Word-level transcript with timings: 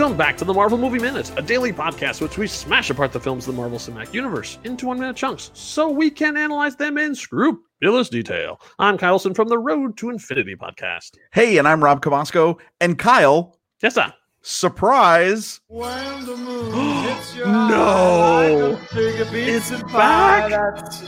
Welcome 0.00 0.16
back 0.16 0.38
to 0.38 0.46
the 0.46 0.54
Marvel 0.54 0.78
Movie 0.78 0.98
Minute, 0.98 1.30
a 1.36 1.42
daily 1.42 1.74
podcast 1.74 2.22
which 2.22 2.38
we 2.38 2.46
smash 2.46 2.88
apart 2.88 3.12
the 3.12 3.20
films 3.20 3.46
of 3.46 3.54
the 3.54 3.60
Marvel 3.60 3.78
Cinematic 3.78 4.14
Universe 4.14 4.58
into 4.64 4.86
one 4.86 4.98
minute 4.98 5.14
chunks 5.14 5.50
so 5.52 5.90
we 5.90 6.08
can 6.10 6.38
analyze 6.38 6.74
them 6.74 6.96
in 6.96 7.14
scrupulous 7.14 8.08
detail. 8.08 8.58
I'm 8.78 8.96
Kyleson 8.96 9.36
from 9.36 9.48
the 9.48 9.58
Road 9.58 9.98
to 9.98 10.08
Infinity 10.08 10.56
podcast. 10.56 11.18
Hey, 11.32 11.58
and 11.58 11.68
I'm 11.68 11.84
Rob 11.84 12.00
Cabasco. 12.00 12.58
And 12.80 12.98
Kyle, 12.98 13.58
Yes, 13.82 13.96
sir. 13.96 14.10
surprise. 14.40 15.60
When 15.68 16.24
the 16.24 16.34
moon 16.34 16.72
hits 17.04 17.36
your 17.36 17.48
No. 17.48 17.58
eye 17.76 18.52
like 18.54 18.94
a 18.96 19.20
It's 19.34 19.68
pizza 19.68 19.84
back. 19.84 20.48
That's. 20.50 21.00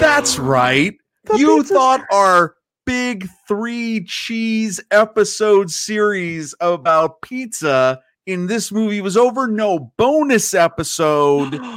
That's 0.00 0.38
right. 0.40 0.98
The 1.26 1.38
you 1.38 1.58
pizza's 1.58 1.70
thought 1.70 2.00
our 2.12 2.56
big 2.86 3.28
three 3.46 4.04
cheese 4.04 4.80
episode 4.90 5.70
series 5.70 6.54
about 6.60 7.20
pizza 7.22 8.00
in 8.26 8.46
this 8.46 8.72
movie 8.72 9.00
was 9.00 9.16
over. 9.16 9.46
No 9.46 9.92
bonus 9.98 10.54
episode. 10.54 11.60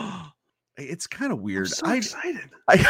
It's 0.81 1.07
kind 1.07 1.33
of 1.33 1.41
weird. 1.41 1.67
so 1.67 1.85
I, 1.85 1.97
excited. 1.97 2.49
I, 2.69 2.85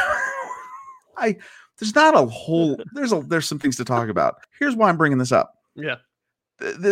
I, 1.17 1.35
there's 1.79 1.95
not 1.95 2.15
a 2.15 2.23
whole. 2.23 2.77
There's 2.93 3.11
a. 3.11 3.21
There's 3.21 3.47
some 3.47 3.57
things 3.57 3.77
to 3.77 3.83
talk 3.83 4.09
about. 4.09 4.35
Here's 4.59 4.75
why 4.75 4.89
I'm 4.89 4.97
bringing 4.97 5.17
this 5.17 5.31
up. 5.31 5.55
Yeah. 5.75 5.95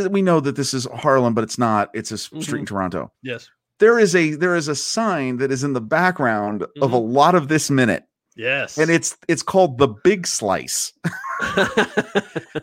We 0.09 0.23
know 0.23 0.39
that 0.39 0.55
this 0.55 0.73
is 0.73 0.88
Harlem, 0.95 1.36
but 1.36 1.44
it's 1.44 1.59
not. 1.59 1.91
It's 1.94 2.12
a 2.12 2.17
street 2.17 2.41
Mm-hmm. 2.41 2.55
in 2.55 2.66
Toronto. 2.66 3.12
Yes. 3.22 3.48
There 3.80 4.00
is 4.00 4.16
a 4.16 4.31
there 4.34 4.55
is 4.55 4.70
a 4.70 4.75
sign 4.75 5.38
that 5.38 5.52
is 5.52 5.64
in 5.64 5.73
the 5.73 5.81
background 5.81 6.64
of 6.81 6.94
a 6.94 6.98
Mhm. 7.00 7.14
lot 7.14 7.36
of 7.36 7.47
this 7.47 7.69
minute. 7.69 8.03
Yes. 8.38 8.78
and 8.78 8.90
it's 8.92 9.18
it's 9.28 9.44
called 9.44 9.78
the 9.78 9.88
big 9.88 10.28
slice 10.28 10.94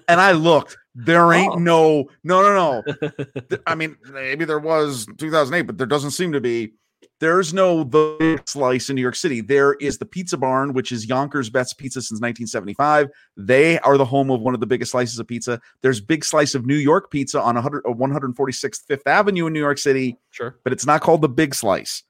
and 0.09 0.21
i 0.21 0.33
looked 0.33 0.77
there 0.95 1.33
ain't 1.33 1.55
Oh. 1.55 1.59
no 1.59 2.09
no 2.23 2.43
no 2.43 2.83
no 2.87 3.59
i 3.67 3.75
mean 3.75 3.97
maybe 4.13 4.45
there 4.45 4.59
was 4.61 5.07
2008 5.19 5.63
but 5.67 5.77
there 5.79 5.87
doesn't 5.87 6.13
seem 6.13 6.33
to 6.33 6.41
be 6.41 6.73
there's 7.21 7.55
no 7.55 7.85
the 7.85 8.17
big 8.19 8.49
slice 8.49 8.91
in 8.91 8.97
new 8.97 9.03
york 9.03 9.15
city 9.17 9.41
there 9.41 9.75
is 9.75 9.99
the 9.99 10.05
pizza 10.07 10.37
barn 10.37 10.73
which 10.73 10.93
is 10.93 11.07
yonkers 11.07 11.49
best 11.51 11.79
pizza 11.79 12.01
since 12.01 12.21
1975 12.21 13.09
they 13.37 13.79
are 13.81 13.97
the 13.97 14.05
home 14.05 14.31
of 14.31 14.41
one 14.41 14.55
of 14.55 14.61
the 14.61 14.67
biggest 14.67 14.93
slices 14.93 15.19
of 15.19 15.27
pizza 15.27 15.61
there's 15.83 16.01
big 16.01 16.25
slice 16.25 16.55
of 16.55 16.67
new 16.67 16.77
york 16.77 17.11
pizza 17.11 17.41
on 17.41 17.55
100 17.55 17.85
uh, 17.87 17.91
146th 17.91 18.87
fifth 18.87 19.07
avenue 19.07 19.47
in 19.47 19.53
new 19.53 19.61
york 19.61 19.79
city 19.79 20.17
sure. 20.31 20.57
but 20.65 20.73
it's 20.73 20.87
not 20.87 21.01
called 21.01 21.21
the 21.23 21.29
big 21.29 21.55
slice. 21.55 22.03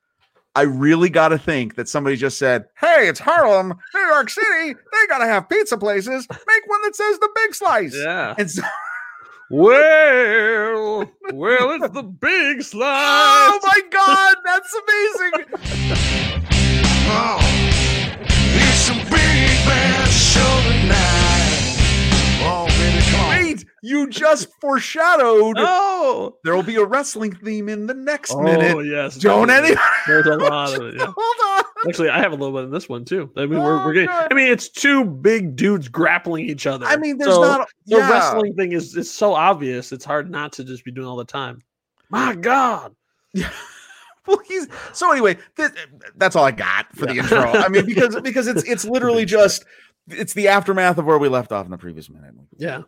I 0.57 0.63
really 0.63 1.09
got 1.11 1.29
to 1.29 1.39
think 1.39 1.75
that 1.75 1.89
somebody 1.89 2.17
just 2.17 2.39
said, 2.39 2.67
Hey, 2.79 3.09
it's 3.09 3.19
Harlem, 3.21 3.75
New 3.95 4.01
York 4.01 4.31
City. 4.31 4.75
They 4.75 5.07
got 5.09 5.19
to 5.19 5.27
have 5.27 5.49
pizza 5.49 5.77
places. 5.77 6.29
Make 6.31 6.67
one 6.69 6.83
that 6.83 6.95
says 6.95 7.19
the 7.19 7.29
big 7.35 7.55
slice. 7.55 7.97
Yeah. 7.97 8.35
And 8.39 8.51
so, 8.51 8.63
Well, 9.51 11.11
well, 11.33 11.71
it's 11.73 11.89
the 11.95 12.03
big 12.21 12.63
slide. 12.63 13.51
oh 13.53 13.61
my 13.65 13.81
God, 13.91 14.35
that's 14.45 14.75
amazing. 14.75 16.41
Oh, 17.07 17.39
it's 18.57 18.89
a 18.89 18.95
big 18.95 19.11
bad 19.11 20.04
you 23.85 24.09
just 24.09 24.49
foreshadowed 24.61 25.57
Oh, 25.59 26.37
there 26.43 26.57
will 26.57 26.63
be 26.63 26.77
a 26.77 26.85
wrestling 26.85 27.35
theme 27.35 27.69
in 27.69 27.87
the 27.87 27.93
next 27.95 28.33
oh 28.33 28.41
minute. 28.41 28.75
Oh 28.75 28.81
yes. 28.81 29.17
Don't 29.17 29.51
any 29.51 29.77
There's 30.07 30.27
a 30.27 30.37
lot 30.37 30.75
of 30.75 30.87
it. 30.87 30.95
Yeah. 30.99 31.13
hold 31.17 31.59
on. 31.59 31.65
Actually, 31.87 32.09
I 32.09 32.19
have 32.19 32.33
a 32.33 32.35
little 32.35 32.57
bit 32.57 32.65
in 32.65 32.71
this 32.71 32.89
one 32.89 33.05
too. 33.05 33.31
I 33.37 33.47
mean, 33.47 33.63
we're, 33.63 33.81
Oh, 33.81 33.85
we're 33.85 33.93
getting. 33.93 34.09
God. 34.09 34.29
I 34.31 34.35
mean, 34.35 34.51
it's 34.51 34.71
two 34.71 35.05
big 35.05 35.55
dudes 35.55 35.89
grappling 35.89 36.49
each 36.49 36.67
other. 36.67 36.87
I 36.87 36.97
mean, 36.97 37.19
there's 37.19 37.35
So 37.35 37.43
not 37.43 37.69
the 37.87 37.99
yeah. 37.99 38.11
wrestling 38.11 38.55
thing 38.55 38.73
is 38.73 38.97
is 38.97 39.13
so 39.13 39.35
obvious. 39.35 39.93
It's 39.93 40.05
hard 40.05 40.31
not 40.31 40.53
to 40.55 40.65
just 40.65 40.85
be 40.85 40.91
doing 40.91 41.07
all 41.07 41.17
the 41.17 41.25
time. 41.25 41.61
My 42.11 42.35
God. 42.35 42.95
Yeah. 43.33 43.51
Well, 44.27 44.41
he's 44.47 44.69
so 44.95 45.13
anyway. 45.13 45.37
Th- 45.59 45.69
that's 46.17 46.35
all 46.35 46.47
I 46.47 46.51
got 46.51 46.87
for 46.97 47.05
the 47.05 47.19
intro. 47.19 47.43
I 47.43 47.69
mean, 47.69 47.85
because 47.85 48.19
because 48.23 48.47
it's 48.47 48.63
it's 48.63 48.87
literally 48.87 49.27
just 49.27 49.67
it's 50.09 50.33
the 50.35 50.49
aftermath 50.49 50.99
of 50.99 51.05
where 51.07 51.19
we 51.19 51.29
left 51.29 51.53
off 51.53 51.65
in 51.65 51.71
the 51.71 51.79
previous 51.79 52.11
minute. 52.11 52.35
Yeah, 52.57 52.83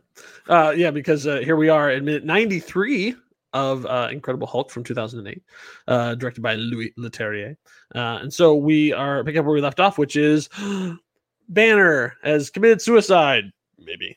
uh, 0.49 0.73
yeah. 0.77 0.91
Because 0.91 1.27
uh, 1.27 1.39
here 1.39 1.57
we 1.57 1.69
are 1.69 1.91
in 1.91 2.05
minute 2.05 2.25
ninety 2.25 2.61
three 2.61 3.15
of 3.53 3.87
uh, 3.87 4.09
Incredible 4.11 4.47
Hulk 4.47 4.71
from 4.71 4.85
two 4.85 4.95
thousand 4.95 5.21
and 5.21 5.29
eight, 5.29 5.43
uh, 5.89 6.15
directed 6.15 6.43
by 6.43 6.55
Louis 6.55 6.93
Leterrier. 6.99 7.57
Uh, 7.95 8.19
and 8.21 8.33
so 8.33 8.55
we 8.55 8.93
are 8.93 9.25
picking 9.25 9.39
up 9.39 9.45
where 9.47 9.55
we 9.55 9.61
left 9.61 9.81
off, 9.81 9.99
which 9.99 10.17
is 10.17 10.49
Banner 11.49 12.15
has 12.23 12.51
committed 12.51 12.83
suicide. 12.83 13.45
Maybe. 13.79 14.17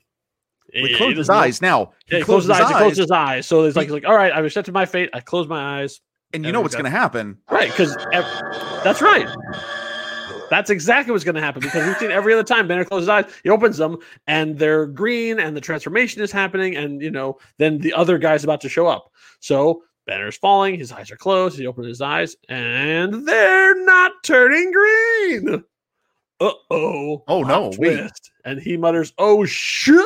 We 0.74 0.96
closed 0.96 1.18
his 1.18 1.30
eyes. 1.30 1.62
Now 1.62 1.94
he, 2.06 2.14
Yeah, 2.14 2.20
he 2.20 2.26
closed 2.26 2.48
his 2.48 2.60
eyes. 2.60 2.68
He 2.68 2.76
closed 2.76 2.98
his 2.98 3.12
eyes. 3.12 3.48
So 3.48 3.64
it's 3.64 3.76
like, 3.76 3.86
he's 3.88 3.94
like, 3.94 4.06
all 4.06 4.16
right, 4.16 4.32
I've 4.32 4.46
accepted 4.46 4.72
my 4.74 4.86
fate. 4.86 5.10
I 5.14 5.20
close 5.20 5.48
my 5.48 5.82
eyes. 5.82 6.00
and 6.34 6.46
you 6.46 6.52
know 6.52 6.62
what's 6.62 6.76
going 6.76 6.86
to 6.86 6.92
happen. 6.92 7.40
Right, 7.50 7.70
because 7.72 7.96
that's 8.84 9.02
right. 9.02 9.28
That's 10.50 10.70
exactly 10.70 11.12
what's 11.12 11.24
going 11.24 11.36
to 11.36 11.42
happen 11.42 11.62
because 11.62 11.86
we've 11.86 11.98
seen 11.98 12.12
every 12.12 12.34
other 12.34 12.44
time 12.44 12.68
Banner 12.68 12.86
closes 12.86 13.04
his 13.04 13.10
eyes, 13.10 13.26
he 13.44 13.50
opens 13.50 13.78
them 13.78 13.98
and 14.28 14.58
they're 14.58 14.88
green 14.88 15.40
and 15.40 15.56
the 15.56 15.62
transformation 15.62 16.22
is 16.22 16.32
happening, 16.32 16.76
and 16.76 17.02
you 17.02 17.12
know, 17.12 17.38
then 17.58 17.80
the 17.80 17.94
other 17.94 18.18
guy's 18.18 18.44
about 18.44 18.62
to 18.62 18.70
show 18.70 18.88
up. 18.88 19.12
So 19.40 19.84
Banner's 20.06 20.38
falling, 20.38 20.80
his 20.80 20.92
eyes 20.92 21.12
are 21.12 21.18
closed, 21.18 21.58
he 21.58 21.68
opens 21.68 21.88
his 21.88 22.02
eyes, 22.02 22.36
and 22.50 23.28
they're 23.28 23.86
not 23.86 24.12
turning 24.24 24.72
green. 24.72 25.64
Uh 26.42 26.52
oh. 26.72 27.24
Oh, 27.28 27.44
no. 27.44 27.72
Twist. 27.72 28.32
And 28.46 28.60
he 28.62 28.78
mutters, 28.78 29.14
Oh 29.18 29.46
shit 29.46 30.06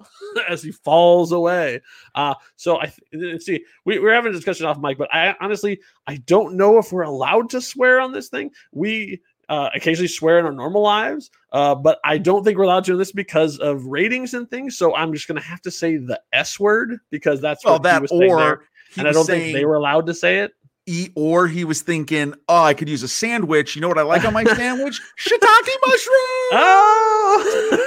as 0.48 0.62
he 0.62 0.72
falls 0.72 1.32
away. 1.32 1.80
Uh 2.14 2.34
so 2.56 2.80
I 2.80 2.92
th- 3.12 3.42
see 3.42 3.64
we, 3.84 3.98
we're 3.98 4.14
having 4.14 4.30
a 4.30 4.34
discussion 4.34 4.66
off 4.66 4.78
mic, 4.78 4.98
but 4.98 5.12
I 5.14 5.36
honestly 5.40 5.80
I 6.06 6.16
don't 6.16 6.56
know 6.56 6.78
if 6.78 6.92
we're 6.92 7.02
allowed 7.02 7.50
to 7.50 7.60
swear 7.60 8.00
on 8.00 8.12
this 8.12 8.28
thing. 8.28 8.50
We 8.72 9.20
uh, 9.48 9.70
occasionally 9.74 10.08
swear 10.08 10.38
in 10.38 10.44
our 10.46 10.52
normal 10.52 10.82
lives, 10.82 11.30
uh, 11.52 11.74
but 11.74 11.98
I 12.04 12.18
don't 12.18 12.44
think 12.44 12.58
we're 12.58 12.64
allowed 12.64 12.84
to 12.84 12.92
do 12.92 12.98
this 12.98 13.12
because 13.12 13.58
of 13.58 13.86
ratings 13.86 14.34
and 14.34 14.48
things. 14.50 14.76
So 14.76 14.94
I'm 14.94 15.12
just 15.12 15.26
going 15.28 15.40
to 15.40 15.46
have 15.46 15.60
to 15.62 15.70
say 15.70 15.96
the 15.96 16.20
S 16.32 16.58
word 16.60 16.98
because 17.10 17.40
that's 17.40 17.64
Well, 17.64 17.74
what 17.74 17.82
he 17.82 17.84
that 17.84 18.02
was 18.02 18.10
saying 18.10 18.36
there. 18.36 18.52
or 18.54 18.64
he 18.94 19.00
and 19.00 19.08
I 19.08 19.10
was 19.10 19.16
don't 19.16 19.26
think 19.26 19.54
they 19.54 19.64
were 19.64 19.76
allowed 19.76 20.06
to 20.06 20.14
say 20.14 20.40
it. 20.40 20.52
e- 20.86 21.10
or 21.16 21.46
he 21.48 21.64
was 21.64 21.82
thinking, 21.82 22.34
oh, 22.48 22.62
I 22.62 22.74
could 22.74 22.88
use 22.88 23.02
a 23.02 23.08
sandwich. 23.08 23.74
You 23.74 23.82
know 23.82 23.88
what 23.88 23.98
I 23.98 24.02
like 24.02 24.24
on 24.24 24.32
my 24.32 24.44
sandwich? 24.56 25.00
Shiitake 25.18 25.74
mushroom. 25.86 26.50
Oh, 26.52 27.84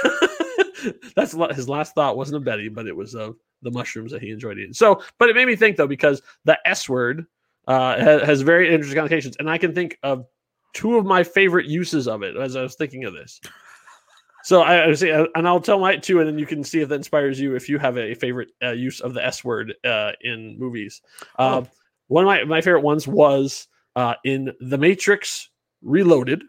that's 1.16 1.32
his 1.56 1.68
last 1.68 1.94
thought 1.94 2.16
wasn't 2.16 2.36
of 2.36 2.44
Betty, 2.44 2.68
but 2.68 2.86
it 2.86 2.96
was 2.96 3.14
of 3.14 3.36
the 3.62 3.70
mushrooms 3.70 4.12
that 4.12 4.22
he 4.22 4.30
enjoyed 4.30 4.58
eating. 4.58 4.72
So, 4.72 5.02
but 5.18 5.28
it 5.28 5.36
made 5.36 5.46
me 5.46 5.56
think 5.56 5.76
though 5.76 5.86
because 5.88 6.22
the 6.44 6.58
S 6.64 6.88
word 6.88 7.26
uh, 7.66 7.98
has, 7.98 8.22
has 8.22 8.40
very 8.42 8.72
interesting 8.72 8.96
connotations, 8.96 9.36
and 9.38 9.50
I 9.50 9.58
can 9.58 9.74
think 9.74 9.98
of 10.02 10.26
two 10.74 10.96
of 10.96 11.04
my 11.06 11.22
favorite 11.24 11.66
uses 11.66 12.06
of 12.08 12.22
it 12.22 12.36
as 12.36 12.56
I 12.56 12.62
was 12.62 12.74
thinking 12.74 13.04
of 13.04 13.12
this. 13.14 13.40
So 14.44 14.62
I, 14.62 14.88
I 14.88 14.92
say, 14.94 15.10
and 15.34 15.46
I'll 15.48 15.60
tell 15.60 15.78
my 15.80 15.96
two, 15.96 16.20
and 16.20 16.28
then 16.28 16.38
you 16.38 16.46
can 16.46 16.62
see 16.64 16.80
if 16.80 16.88
that 16.88 16.94
inspires 16.94 17.38
you 17.40 17.54
if 17.56 17.68
you 17.68 17.78
have 17.78 17.98
a 17.98 18.14
favorite 18.14 18.50
uh, 18.62 18.70
use 18.72 19.00
of 19.00 19.12
the 19.12 19.24
S 19.24 19.44
word 19.44 19.74
uh, 19.84 20.12
in 20.22 20.58
movies. 20.58 21.02
Uh, 21.38 21.62
Oh. 21.64 21.68
One 22.06 22.24
of 22.24 22.28
my, 22.28 22.44
my 22.44 22.60
favorite 22.62 22.80
ones 22.80 23.06
was 23.06 23.68
uh, 23.94 24.14
in 24.24 24.50
The 24.60 24.78
Matrix 24.78 25.50
Reloaded. 25.82 26.42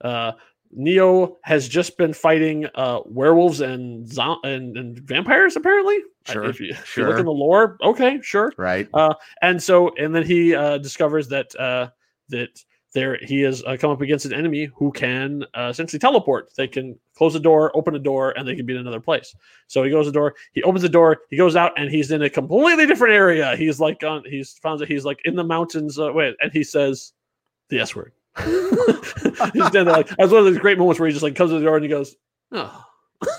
Uh, 0.00 0.32
Neo 0.70 1.36
has 1.42 1.66
just 1.68 1.98
been 1.98 2.12
fighting 2.14 2.66
uh, 2.76 3.00
werewolves 3.04 3.60
and, 3.60 4.06
zo- 4.08 4.38
and 4.44 4.76
and 4.76 4.98
vampires. 5.00 5.56
Apparently, 5.56 5.96
I- 6.28 6.32
Sure, 6.32 6.44
If 6.44 6.60
you, 6.60 6.68
if 6.70 6.96
you 6.96 7.02
look 7.04 7.12
sure. 7.14 7.18
in 7.18 7.24
the 7.26 7.32
lore, 7.32 7.76
okay, 7.82 8.20
sure 8.22 8.52
Right. 8.56 8.88
and 9.42 9.60
so 9.60 9.92
and 9.96 10.14
then 10.14 10.22
he 10.22 10.54
uh, 10.54 10.78
discovers 10.78 11.26
that 11.28 11.52
uh, 11.58 11.88
that 12.28 12.62
there 12.92 13.18
he 13.22 13.40
has 13.42 13.62
uh, 13.64 13.76
come 13.78 13.90
up 13.90 14.00
against 14.00 14.26
an 14.26 14.32
enemy 14.32 14.68
who 14.76 14.92
can 14.92 15.44
uh, 15.54 15.68
essentially 15.70 15.98
teleport. 15.98 16.52
They 16.56 16.68
can 16.68 16.98
close 17.16 17.34
a 17.34 17.40
door, 17.40 17.74
open 17.74 17.94
a 17.94 17.98
door, 17.98 18.32
and 18.36 18.46
they 18.46 18.54
can 18.54 18.66
be 18.66 18.74
in 18.74 18.80
another 18.80 19.00
place. 19.00 19.34
So 19.66 19.82
he 19.82 19.90
goes 19.90 20.06
the 20.06 20.12
door, 20.12 20.34
he 20.52 20.62
opens 20.62 20.82
the 20.82 20.88
door, 20.88 21.22
he 21.30 21.36
goes 21.36 21.56
out, 21.56 21.72
and 21.76 21.90
he's 21.90 22.10
in 22.10 22.22
a 22.22 22.30
completely 22.30 22.86
different 22.86 23.14
area. 23.14 23.56
He's 23.56 23.80
like 23.80 24.02
on, 24.02 24.24
he's 24.26 24.52
found 24.58 24.80
that 24.80 24.88
he's 24.88 25.04
like 25.04 25.20
in 25.24 25.36
the 25.36 25.44
mountains. 25.44 25.98
Uh, 25.98 26.12
wait, 26.12 26.36
and 26.40 26.52
he 26.52 26.62
says 26.62 27.12
the 27.68 27.80
S 27.80 27.96
word. 27.96 28.12
he's 29.52 29.66
standing 29.66 29.86
like 29.86 30.08
that's 30.08 30.32
one 30.32 30.38
of 30.38 30.44
those 30.44 30.58
great 30.58 30.78
moments 30.78 30.98
where 30.98 31.06
he 31.06 31.12
just 31.12 31.22
like 31.22 31.34
comes 31.34 31.50
to 31.50 31.58
the 31.58 31.64
door 31.64 31.76
and 31.76 31.84
he 31.84 31.90
goes, 31.90 32.16
oh, 32.52 32.84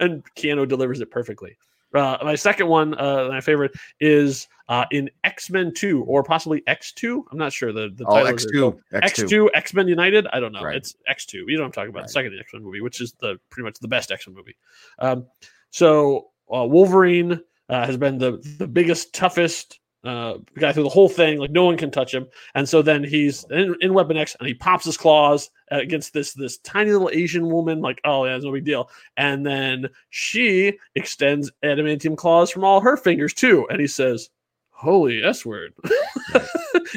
and 0.00 0.22
Keanu 0.36 0.68
delivers 0.68 1.00
it 1.00 1.10
perfectly. 1.10 1.56
Uh, 1.94 2.18
my 2.22 2.34
second 2.34 2.66
one, 2.66 2.94
uh, 2.98 3.28
my 3.30 3.40
favorite, 3.40 3.72
is 4.00 4.48
uh, 4.68 4.84
in 4.90 5.08
X 5.22 5.50
Men 5.50 5.72
Two 5.72 6.02
or 6.04 6.22
possibly 6.22 6.62
X 6.66 6.92
Two. 6.92 7.24
I'm 7.30 7.38
not 7.38 7.52
sure 7.52 7.72
the 7.72 7.90
the 7.94 8.04
title. 8.04 8.26
Oh, 8.26 8.26
X 8.26 8.44
Two, 8.44 8.80
X 8.92 9.22
Two 9.22 9.50
X 9.54 9.74
Men 9.74 9.86
United. 9.86 10.26
I 10.32 10.40
don't 10.40 10.52
know. 10.52 10.62
Right. 10.62 10.76
It's 10.76 10.96
X 11.06 11.26
Two. 11.26 11.44
You 11.46 11.56
know 11.56 11.62
what 11.62 11.66
I'm 11.66 11.72
talking 11.72 11.90
about? 11.90 12.00
Right. 12.00 12.08
The 12.08 12.12
second 12.12 12.38
X 12.38 12.52
Men 12.52 12.64
movie, 12.64 12.80
which 12.80 13.00
is 13.00 13.12
the 13.20 13.38
pretty 13.50 13.64
much 13.64 13.78
the 13.78 13.88
best 13.88 14.10
X 14.10 14.26
Men 14.26 14.34
movie. 14.34 14.56
Um, 14.98 15.26
so 15.70 16.30
uh, 16.52 16.64
Wolverine 16.64 17.40
uh, 17.68 17.86
has 17.86 17.96
been 17.96 18.18
the 18.18 18.42
the 18.58 18.66
biggest, 18.66 19.14
toughest 19.14 19.78
uh, 20.04 20.34
guy 20.58 20.72
through 20.72 20.82
the 20.82 20.88
whole 20.88 21.08
thing. 21.08 21.38
Like 21.38 21.50
no 21.50 21.64
one 21.64 21.76
can 21.76 21.90
touch 21.90 22.12
him. 22.12 22.26
And 22.54 22.68
so 22.68 22.82
then 22.82 23.02
he's 23.02 23.44
in, 23.50 23.74
in 23.80 23.94
Weapon 23.94 24.16
X, 24.16 24.36
and 24.38 24.46
he 24.46 24.54
pops 24.54 24.84
his 24.84 24.96
claws 24.96 25.50
against 25.70 26.12
this 26.12 26.32
this 26.34 26.58
tiny 26.58 26.92
little 26.92 27.10
Asian 27.12 27.48
woman. 27.48 27.80
Like 27.80 28.00
oh 28.04 28.24
yeah, 28.24 28.36
it's 28.36 28.44
no 28.44 28.52
big 28.52 28.64
deal. 28.64 28.90
And 29.16 29.44
then 29.44 29.88
she 30.10 30.78
extends 30.94 31.50
adamantium 31.64 32.16
claws 32.16 32.50
from 32.50 32.64
all 32.64 32.80
her 32.80 32.96
fingers 32.96 33.34
too. 33.34 33.66
And 33.70 33.80
he 33.80 33.86
says, 33.86 34.30
"Holy 34.70 35.22
S 35.22 35.44
word." 35.44 35.72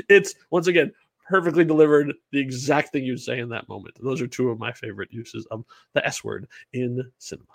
it's 0.09 0.35
once 0.51 0.67
again 0.67 0.91
perfectly 1.27 1.65
delivered 1.65 2.13
the 2.31 2.39
exact 2.39 2.91
thing 2.91 3.03
you'd 3.03 3.19
say 3.19 3.39
in 3.39 3.49
that 3.49 3.67
moment. 3.67 3.95
Those 4.01 4.21
are 4.21 4.27
two 4.27 4.49
of 4.49 4.59
my 4.59 4.71
favorite 4.71 5.11
uses 5.11 5.45
of 5.47 5.65
the 5.93 6.05
S 6.05 6.23
word 6.23 6.47
in 6.73 7.03
cinema. 7.17 7.47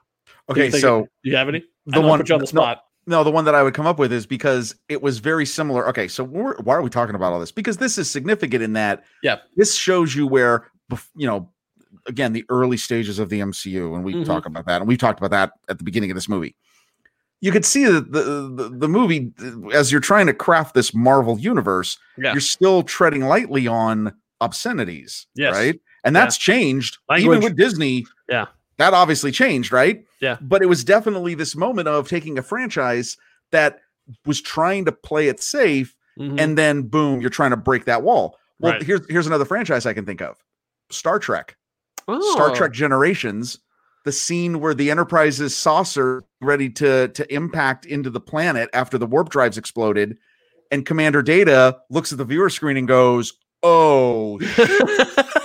Okay, 0.49 0.71
so 0.71 1.03
Do 1.03 1.31
you 1.31 1.37
have 1.37 1.49
any? 1.49 1.65
I 1.93 2.01
the 2.01 2.07
one 2.07 2.19
put 2.19 2.29
you 2.29 2.35
on 2.35 2.41
the 2.41 2.47
spot. 2.47 2.85
No, 3.07 3.25
the 3.25 3.31
one 3.33 3.45
that 3.47 3.55
I 3.55 3.63
would 3.65 3.75
come 3.75 3.87
up 3.87 3.99
with 3.99 4.13
is 4.13 4.27
because 4.27 4.75
it 4.89 5.03
was 5.03 5.19
very 5.19 5.45
similar. 5.45 5.89
Okay, 5.89 6.07
so 6.07 6.23
we're, 6.23 6.57
why 6.63 6.75
are 6.77 6.83
we 6.83 6.91
talking 6.91 7.15
about 7.17 7.33
all 7.33 7.41
this? 7.41 7.51
Because 7.53 7.79
this 7.79 7.99
is 7.99 8.09
significant 8.11 8.63
in 8.63 8.75
that 8.75 9.05
Yeah. 9.23 9.39
this 9.57 9.75
shows 9.75 10.15
you 10.15 10.27
where 10.27 10.71
you 11.17 11.27
know 11.27 11.51
again 12.07 12.33
the 12.33 12.45
early 12.49 12.77
stages 12.77 13.19
of 13.19 13.29
the 13.29 13.41
MCU, 13.41 13.95
and 13.95 14.05
we 14.05 14.15
Mhm. 14.15 14.25
talk 14.25 14.47
about 14.47 14.67
that, 14.67 14.81
and 14.81 14.89
we 14.89 14.97
talked 14.97 15.19
about 15.19 15.31
that 15.33 15.53
at 15.69 15.79
the 15.79 15.85
beginning 15.85 16.11
of 16.11 16.15
this 16.17 16.29
movie. 16.29 16.55
You 17.41 17.51
could 17.51 17.65
see 17.65 17.85
that 17.87 18.13
the, 18.13 18.23
the 18.23 18.69
the 18.79 18.89
movie 18.89 19.33
as 19.73 19.91
you're 19.91 20.01
trying 20.01 20.27
to 20.27 20.35
craft 20.35 20.75
this 20.75 20.95
Marvel 20.95 21.39
universe, 21.41 21.99
Yeah. 22.17 22.33
you're 22.33 22.41
still 22.41 22.83
treading 22.85 23.23
lightly 23.23 23.67
on 23.67 24.13
obscenities, 24.41 25.27
Yes. 25.35 25.53
right? 25.55 25.81
And 26.05 26.15
that's 26.15 26.37
changed 26.37 26.99
Language. 27.09 27.37
even 27.39 27.45
with 27.45 27.57
Disney. 27.57 28.07
Yeah. 28.29 28.47
That 28.79 28.95
obviously 28.95 29.31
changed, 29.33 29.73
right? 29.73 30.05
Yeah. 30.21 30.37
but 30.41 30.63
it 30.63 30.67
was 30.67 30.85
definitely 30.85 31.35
this 31.35 31.57
moment 31.57 31.89
of 31.89 32.09
taking 32.09 32.39
a 32.39 32.43
franchise 32.43 33.17
that 33.51 33.81
was 34.25 34.41
trying 34.41 34.85
to 34.87 34.93
play 34.93 35.29
it 35.29 35.41
safe 35.43 35.95
Mhm. 36.19 36.39
and 36.41 36.59
then 36.59 36.83
boom 36.83 37.21
you're 37.21 37.31
trying 37.31 37.51
to 37.53 37.57
break 37.57 37.87
that 37.87 38.03
wall 38.03 38.37
well 38.61 38.73
Right. 38.75 38.83
here's 38.83 39.01
here's 39.09 39.27
another 39.27 39.45
franchise 39.47 39.87
i 39.87 39.95
can 39.95 40.05
think 40.05 40.21
of 40.21 40.37
star 40.91 41.19
trek 41.19 41.57
star 42.01 42.51
Oh, 42.51 42.55
trek 42.55 42.73
generations 42.73 43.59
the 44.05 44.13
scene 44.13 44.61
where 44.61 44.75
the 44.75 44.91
enterprise's 44.91 45.57
saucer 45.57 46.23
ready 46.43 46.69
to 46.71 47.09
to 47.09 47.35
impact 47.35 47.87
into 47.87 48.11
the 48.11 48.21
planet 48.21 48.69
after 48.75 48.99
the 48.99 49.07
warp 49.07 49.31
drives 49.31 49.57
exploded 49.57 50.19
and 50.71 50.85
commander 50.85 51.23
data 51.23 51.79
looks 51.91 52.13
at 52.13 52.19
the 52.19 52.25
viewer 52.27 52.51
screen 52.51 52.77
and 52.77 52.87
goes 52.89 53.33
oh 53.63 54.39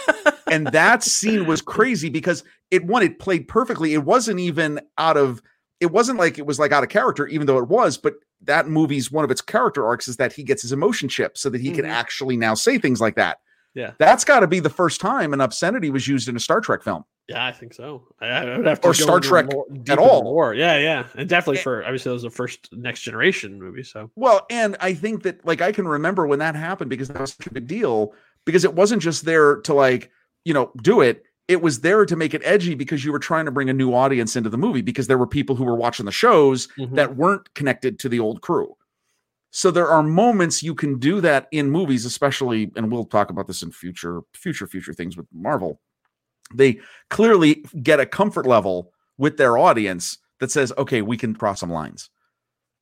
and 0.49 0.67
that 0.67 1.03
scene 1.03 1.45
was 1.45 1.61
crazy 1.61 2.09
because 2.09 2.43
it 2.71 2.85
one 2.85 3.03
it 3.03 3.19
played 3.19 3.47
perfectly 3.47 3.93
it 3.93 4.03
wasn't 4.03 4.39
even 4.39 4.79
out 4.97 5.17
of 5.17 5.41
it 5.79 5.91
wasn't 5.91 6.17
like 6.17 6.37
it 6.37 6.45
was 6.45 6.59
like 6.59 6.71
out 6.71 6.83
of 6.83 6.89
character 6.89 7.27
even 7.27 7.47
though 7.47 7.57
it 7.57 7.67
was 7.67 7.97
but 7.97 8.13
that 8.41 8.67
movie's 8.67 9.11
one 9.11 9.25
of 9.25 9.31
its 9.31 9.41
character 9.41 9.85
arcs 9.85 10.07
is 10.07 10.17
that 10.17 10.33
he 10.33 10.43
gets 10.43 10.61
his 10.61 10.71
emotion 10.71 11.09
chip 11.09 11.37
so 11.37 11.49
that 11.49 11.61
he 11.61 11.71
can 11.71 11.85
Mhm. 11.85 11.89
actually 11.89 12.37
now 12.37 12.53
say 12.53 12.77
things 12.77 13.01
like 13.01 13.15
that 13.15 13.37
Yeah. 13.73 13.91
that's 13.97 14.23
got 14.23 14.41
to 14.41 14.47
be 14.47 14.59
the 14.59 14.69
first 14.69 15.01
time 15.01 15.33
an 15.33 15.41
obscenity 15.41 15.89
was 15.89 16.07
used 16.07 16.27
in 16.29 16.35
a 16.35 16.39
star 16.39 16.61
trek 16.61 16.83
film 16.83 17.03
Yeah, 17.29 17.45
I 17.45 17.51
think 17.51 17.73
so. 17.73 18.07
I, 18.21 18.27
I 18.27 18.57
would 18.57 18.65
have 18.65 18.79
to 18.81 18.87
Or 18.87 18.93
Star 18.93 19.19
Trek 19.19 19.51
more- 19.51 19.65
at 19.89 19.99
all. 19.99 20.23
More. 20.23 20.53
Yeah, 20.53 20.77
yeah, 20.77 21.07
and 21.15 21.27
definitely 21.27 21.61
for 21.61 21.83
obviously 21.83 22.09
that 22.09 22.13
was 22.13 22.23
the 22.23 22.29
first 22.29 22.69
next 22.71 23.01
generation 23.01 23.59
movie. 23.59 23.83
So 23.83 24.09
well 24.15 24.45
and 24.49 24.77
i 24.79 24.93
think 24.93 25.23
that 25.23 25.45
like 25.45 25.61
i 25.61 25.71
can 25.73 25.87
remember 25.87 26.25
when 26.25 26.39
that 26.39 26.55
happened 26.55 26.89
because 26.89 27.09
that 27.09 27.19
was 27.19 27.33
such 27.33 27.47
a 27.47 27.53
big 27.53 27.67
deal 27.67 28.13
because 28.45 28.63
it 28.63 28.73
wasn't 28.73 29.01
just 29.01 29.25
there 29.25 29.57
to 29.61 29.73
like 29.73 30.09
you 30.47 30.53
know 30.53 30.71
do 30.81 31.01
it 31.01 31.23
it 31.49 31.61
was 31.61 31.79
there 31.81 32.05
to 32.05 32.15
make 32.15 32.33
it 32.33 32.41
edgy 32.43 32.75
because 32.75 33.05
you 33.05 33.11
were 33.11 33.19
trying 33.19 33.45
to 33.45 33.51
bring 33.51 33.69
a 33.69 33.73
new 33.73 33.93
audience 33.93 34.35
into 34.35 34.49
the 34.49 34.57
movie 34.57 34.81
because 34.81 35.07
there 35.07 35.17
were 35.17 35.27
people 35.27 35.55
who 35.55 35.63
were 35.63 35.75
watching 35.75 36.05
the 36.05 36.11
shows 36.11 36.67
Mhm. 36.77 36.95
that 36.95 37.15
weren't 37.15 37.53
connected 37.53 37.99
to 37.99 38.09
the 38.09 38.19
old 38.19 38.41
crew. 38.41 38.75
So 39.51 39.71
there 39.71 39.87
are 39.87 40.03
moments 40.03 40.61
you 40.61 40.75
can 40.75 40.99
do 40.99 41.21
that 41.21 41.47
in 41.53 41.71
movies, 41.71 42.03
especially, 42.05 42.69
and 42.75 42.91
we'll 42.91 43.05
talk 43.05 43.29
about 43.29 43.47
this 43.47 43.63
in 43.63 43.71
future, 43.71 44.21
future, 44.33 44.67
future 44.67 44.91
things 44.93 45.15
with 45.15 45.25
Marvel. 45.33 45.79
They 46.53 46.79
clearly 47.09 47.63
get 47.81 48.01
a 48.01 48.05
comfort 48.05 48.45
level 48.45 48.91
with 49.17 49.37
their 49.37 49.57
audience 49.57 50.17
that 50.41 50.51
says, 50.51 50.73
okay, 50.77 51.01
we 51.01 51.15
can 51.15 51.33
cross 51.33 51.61
some 51.61 51.71
lines. 51.71 52.09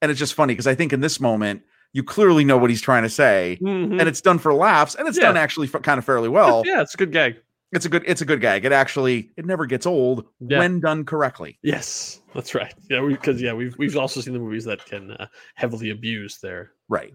And 0.01 0.09
it's 0.09 0.19
just 0.19 0.33
funny 0.33 0.53
because 0.53 0.65
I 0.67 0.73
think 0.73 0.91
in 0.91 1.01
this 1.01 1.19
moment, 1.19 1.61
you 1.93 2.03
clearly 2.03 2.43
know 2.43 2.57
what 2.57 2.71
he's 2.71 2.81
trying 2.81 3.03
to 3.03 3.09
say, 3.09 3.59
Mhm. 3.61 3.99
and 3.99 4.09
it's 4.09 4.21
done 4.21 4.39
for 4.39 4.53
laughs, 4.55 4.95
and 4.95 5.07
it's 5.07 5.17
Yeah. 5.17 5.25
done 5.27 5.37
actually 5.37 5.67
f- 5.71 5.81
kind 5.83 5.99
of 5.99 6.03
fairly 6.03 6.29
well. 6.29 6.63
yeah, 6.65 6.81
it's 6.81 6.95
a 6.95 6.97
good 6.97 7.11
gag. 7.11 7.35
It's 7.71 7.85
a 7.85 7.89
good, 7.89 8.03
it's 8.05 8.21
a 8.21 8.25
good 8.25 8.39
gag. 8.41 8.63
It 8.65 8.71
actually, 8.71 9.31
it 9.37 9.45
never 9.45 9.65
gets 9.65 9.85
old 9.85 10.25
Yeah. 10.39 10.59
when 10.59 10.79
done 10.79 11.03
correctly. 11.05 11.59
Yes, 11.61 12.21
that's 12.33 12.55
right. 12.55 12.73
Yeah, 12.89 13.01
because 13.07 13.41
yeah, 13.41 13.53
we've 13.53 13.75
we've 13.77 13.97
also 13.97 14.21
seen 14.21 14.33
the 14.33 14.39
movies 14.39 14.65
that 14.65 14.85
can 14.85 15.11
uh, 15.11 15.27
heavily 15.55 15.89
abuse 15.89 16.37
their. 16.37 16.71
Right. 16.87 17.13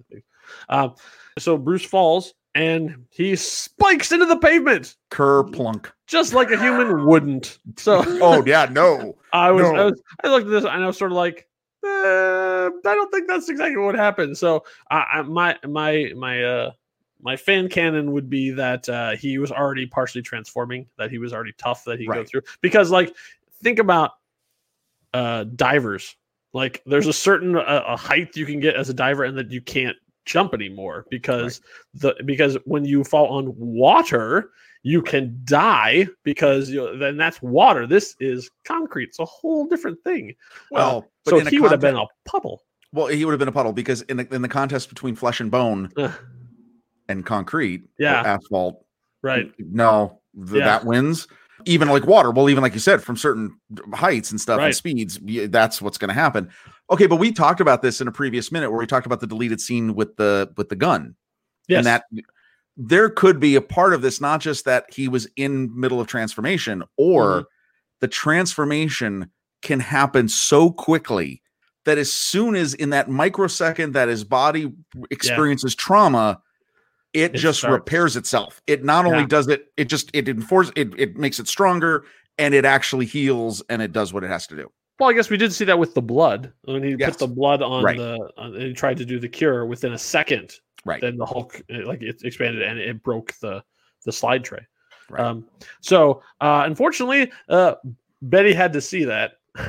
Um, 0.69 0.95
so 1.39 1.57
Bruce 1.57 1.85
falls 1.85 2.35
and 2.55 3.07
he 3.11 3.37
spikes 3.37 4.11
into 4.13 4.27
the 4.27 4.37
pavement 4.37 4.97
Kerr 5.11 5.45
plunk. 5.45 5.91
just 6.09 6.35
like 6.35 6.51
a 6.51 6.59
human 6.61 7.07
wouldn't. 7.07 7.59
So 7.77 8.03
Oh 8.21 8.43
yeah, 8.45 8.67
no. 8.71 9.17
I 9.33 9.53
was, 9.53 9.65
I 9.65 9.85
was, 9.85 10.03
I 10.25 10.29
looked 10.29 10.47
at 10.47 10.51
this 10.51 10.65
and 10.65 10.83
I 10.83 10.87
was 10.87 10.99
sort 10.99 11.13
of 11.13 11.17
like, 11.17 11.49
eh, 11.85 11.89
I 11.89 12.71
don't 12.83 13.13
think 13.13 13.29
that's 13.29 13.49
exactly 13.49 13.77
what 13.77 13.95
happened. 13.95 14.37
So 14.37 14.65
I, 14.91 15.05
I 15.15 15.23
my 15.23 15.57
my 15.67 16.13
my 16.17 16.43
uh 16.43 16.71
my 17.23 17.37
fan 17.37 17.69
canon 17.69 18.13
would 18.13 18.29
be 18.29 18.51
that 18.51 18.89
uh 18.89 19.17
he 19.17 19.39
was 19.39 19.53
already 19.53 19.87
partially 19.87 20.23
transforming, 20.23 20.87
that 20.99 21.11
he 21.11 21.19
was 21.19 21.33
already 21.33 21.53
tough, 21.59 21.85
that 21.85 21.99
he 21.99 22.07
could 22.07 22.15
go 22.15 22.25
through. 22.25 22.43
Because 22.61 22.91
like 22.91 23.15
think 23.63 23.79
about 23.79 24.13
uh 25.15 25.45
divers. 25.45 26.17
Like 26.53 26.83
there's 26.87 27.07
a 27.07 27.13
certain 27.13 27.57
uh, 27.57 27.85
a 27.87 27.97
height 27.97 28.37
you 28.37 28.47
can 28.47 28.61
get 28.61 28.75
as 28.75 28.89
a 28.89 28.95
diver, 28.95 29.25
and 29.25 29.39
that 29.39 29.51
you 29.51 29.61
can't 29.61 29.97
jump 30.25 30.53
anymore 30.53 31.07
because 31.11 31.61
the 31.95 32.15
because 32.25 32.57
when 32.65 32.85
you 32.85 33.05
fall 33.05 33.29
on 33.29 33.55
water 33.57 34.51
you 34.83 35.03
can 35.03 35.39
die 35.45 36.07
because 36.25 36.71
you 36.71 36.79
know, 36.79 36.97
then 36.97 37.17
that's 37.17 37.41
water. 37.43 37.87
This 37.87 38.17
is 38.21 38.51
concrete. 38.65 39.11
It's 39.11 39.19
a 39.19 39.25
whole 39.25 39.67
different 39.67 40.03
thing. 40.03 40.35
Well, 40.71 41.07
but 41.25 41.31
so 41.31 41.51
he 41.51 41.61
would 41.61 41.71
have 41.71 41.81
been 41.81 41.97
a 41.97 42.07
puddle. 42.25 42.63
Well, 42.93 43.07
he 43.07 43.25
would 43.25 43.33
have 43.33 43.39
been 43.39 43.49
a 43.49 43.53
puddle 43.53 43.73
because 43.73 44.03
in 44.03 44.17
the, 44.17 44.35
in 44.35 44.43
the 44.43 44.49
contest 44.49 44.89
between 44.89 45.15
flesh 45.15 45.41
and 45.41 45.51
bone. 45.51 45.93
And 47.11 47.27
concrete, 47.27 47.83
Yeah. 47.99 48.23
asphalt, 48.23 48.85
Right. 49.23 49.53
No, 49.59 50.21
th- 50.35 50.59
Yeah. 50.61 50.65
that 50.65 50.85
wins. 50.87 51.29
Even 51.67 51.89
like 51.89 52.07
water, 52.07 52.31
well, 52.31 52.49
even 52.49 52.63
like 52.63 52.73
you 52.73 52.81
said, 52.81 53.03
from 53.03 53.17
certain 53.19 53.55
heights 53.93 54.31
and 54.31 54.41
stuff 54.41 54.57
Right. 54.59 54.67
and 54.67 54.75
speeds, 54.75 55.19
that's 55.51 55.83
what's 55.83 55.99
going 55.99 56.09
to 56.09 56.15
happen. 56.15 56.49
Okay, 56.91 57.07
but 57.07 57.17
we 57.17 57.31
talked 57.33 57.61
about 57.61 57.83
this 57.83 58.01
in 58.01 58.09
a 58.09 58.13
previous 58.13 58.51
minute 58.51 58.71
where 58.71 58.81
we 58.81 58.87
talked 58.87 59.05
about 59.05 59.21
the 59.21 59.27
deleted 59.27 59.61
scene 59.61 59.95
with 59.95 60.17
the 60.17 60.51
with 60.57 60.71
the 60.71 60.77
gun, 60.77 61.15
Yes. 61.69 61.79
and 61.79 61.87
that 61.87 62.05
there 62.79 63.11
could 63.11 63.39
be 63.41 63.57
a 63.57 63.61
part 63.61 63.93
of 63.93 64.01
this, 64.01 64.23
not 64.23 64.41
just 64.41 64.65
that 64.65 64.87
he 64.91 65.07
was 65.07 65.29
in 65.37 65.79
middle 65.79 66.01
of 66.01 66.07
transformation, 66.07 66.83
or 66.97 67.43
Mhm. 67.43 67.45
the 68.01 68.09
transformation 68.09 69.31
can 69.61 69.81
happen 69.81 70.29
so 70.29 70.71
quickly 70.71 71.43
that 71.85 71.99
as 71.99 72.11
soon 72.11 72.57
as 72.57 72.73
in 72.73 72.89
that 72.91 73.11
microsecond 73.11 73.93
that 73.93 74.09
his 74.09 74.25
body 74.25 74.73
experiences 75.11 75.75
trauma, 75.75 76.41
it, 77.13 77.35
It 77.35 77.39
just 77.39 77.59
starts. 77.61 77.73
repairs 77.73 78.17
itself. 78.17 78.63
It 78.67 78.85
not 78.85 79.05
only 79.07 79.21
Yeah. 79.21 79.27
does 79.27 79.49
it, 79.49 79.73
it 79.77 79.87
just 79.87 80.11
it 80.15 80.29
enforces 80.29 80.73
it, 80.77 80.93
it 80.99 81.17
makes 81.17 81.39
it 81.41 81.49
stronger 81.49 82.05
and 82.39 82.55
it 82.55 82.65
actually 82.65 83.07
heals 83.07 83.63
and 83.69 83.83
it 83.83 83.93
does 83.93 84.13
what 84.13 84.25
it 84.25 84.29
has 84.29 84.47
to 84.49 84.57
do. 84.57 84.71
well, 84.99 85.09
I 85.09 85.15
guess 85.15 85.31
we 85.31 85.39
did 85.39 85.51
see 85.53 85.65
that 85.65 85.79
with 85.79 85.95
the 85.95 86.03
blood 86.03 86.53
when 86.65 86.83
he 86.83 86.95
Yes. 86.99 87.11
put 87.13 87.19
the 87.21 87.27
blood 87.27 87.63
on 87.63 87.83
Right. 87.83 87.97
the. 87.97 88.19
On, 88.37 88.55
and 88.55 88.63
he 88.63 88.73
tried 88.75 88.99
to 88.99 89.05
do 89.07 89.19
the 89.19 89.29
cure 89.29 89.65
within 89.65 89.95
a 89.95 89.99
second. 89.99 90.53
Right. 90.85 91.01
Then 91.01 91.17
the 91.17 91.25
Hulk 91.27 91.61
uh, 91.73 91.87
like 91.87 92.03
it 92.03 92.23
expanded 92.23 92.63
and 92.63 92.79
it 92.79 93.03
broke 93.03 93.33
the 93.41 93.65
the 94.05 94.13
slide 94.13 94.45
tray. 94.45 94.67
Right. 95.09 95.23
Um, 95.25 95.47
so 95.81 96.23
uh, 96.41 96.63
unfortunately, 96.67 97.33
uh, 97.49 97.75
Betty 98.23 98.53
had 98.53 98.73
to 98.75 98.81
see 98.81 99.05
that. 99.05 99.39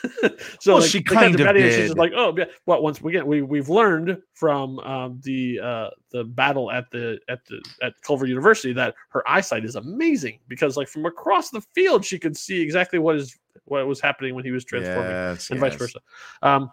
so 0.60 0.72
Well, 0.72 0.80
like, 0.80 0.90
she 0.90 0.98
they 0.98 1.02
cut 1.04 1.32
to 1.32 1.44
kind 1.44 1.56
of 1.56 1.64
and 1.64 1.72
She's 1.72 1.86
just 1.86 1.98
like, 1.98 2.12
oh, 2.14 2.34
yeah. 2.36 2.44
Well, 2.66 2.82
once 2.82 3.00
we 3.00 3.12
get 3.12 3.26
we 3.26 3.42
we've 3.42 3.68
learned 3.68 4.18
from 4.34 4.78
um, 4.80 5.20
the 5.22 5.60
uh, 5.60 5.90
the 6.10 6.24
battle 6.24 6.70
at 6.70 6.90
the 6.90 7.18
at 7.28 7.44
the 7.46 7.62
at 7.82 7.94
Culver 8.02 8.26
University 8.26 8.72
that 8.74 8.94
her 9.10 9.28
eyesight 9.28 9.64
is 9.64 9.76
amazing 9.76 10.38
because 10.48 10.76
like 10.76 10.88
from 10.88 11.06
across 11.06 11.50
the 11.50 11.60
field 11.74 12.04
she 12.04 12.18
could 12.18 12.36
see 12.36 12.60
exactly 12.60 12.98
what 12.98 13.16
is 13.16 13.38
what 13.64 13.86
was 13.86 14.00
happening 14.00 14.34
when 14.34 14.44
he 14.44 14.50
was 14.50 14.64
transforming 14.64 15.10
Yes, 15.10 15.50
and 15.50 15.60
vice 15.60 15.74
versa. 15.74 15.98
Um, 16.42 16.70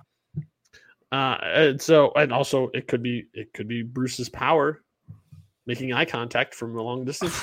uh, 1.11 1.37
and 1.41 1.81
so, 1.81 2.11
and 2.15 2.33
also, 2.33 2.69
it 2.73 2.87
could 2.87 3.01
be 3.01 3.27
it 3.33 3.53
could 3.53 3.67
be 3.67 3.81
Bruce's 3.81 4.29
power 4.29 4.83
making 5.65 5.93
eye 5.93 6.05
contact 6.05 6.55
from 6.55 6.77
a 6.77 6.81
long 6.81 7.05
distance. 7.05 7.41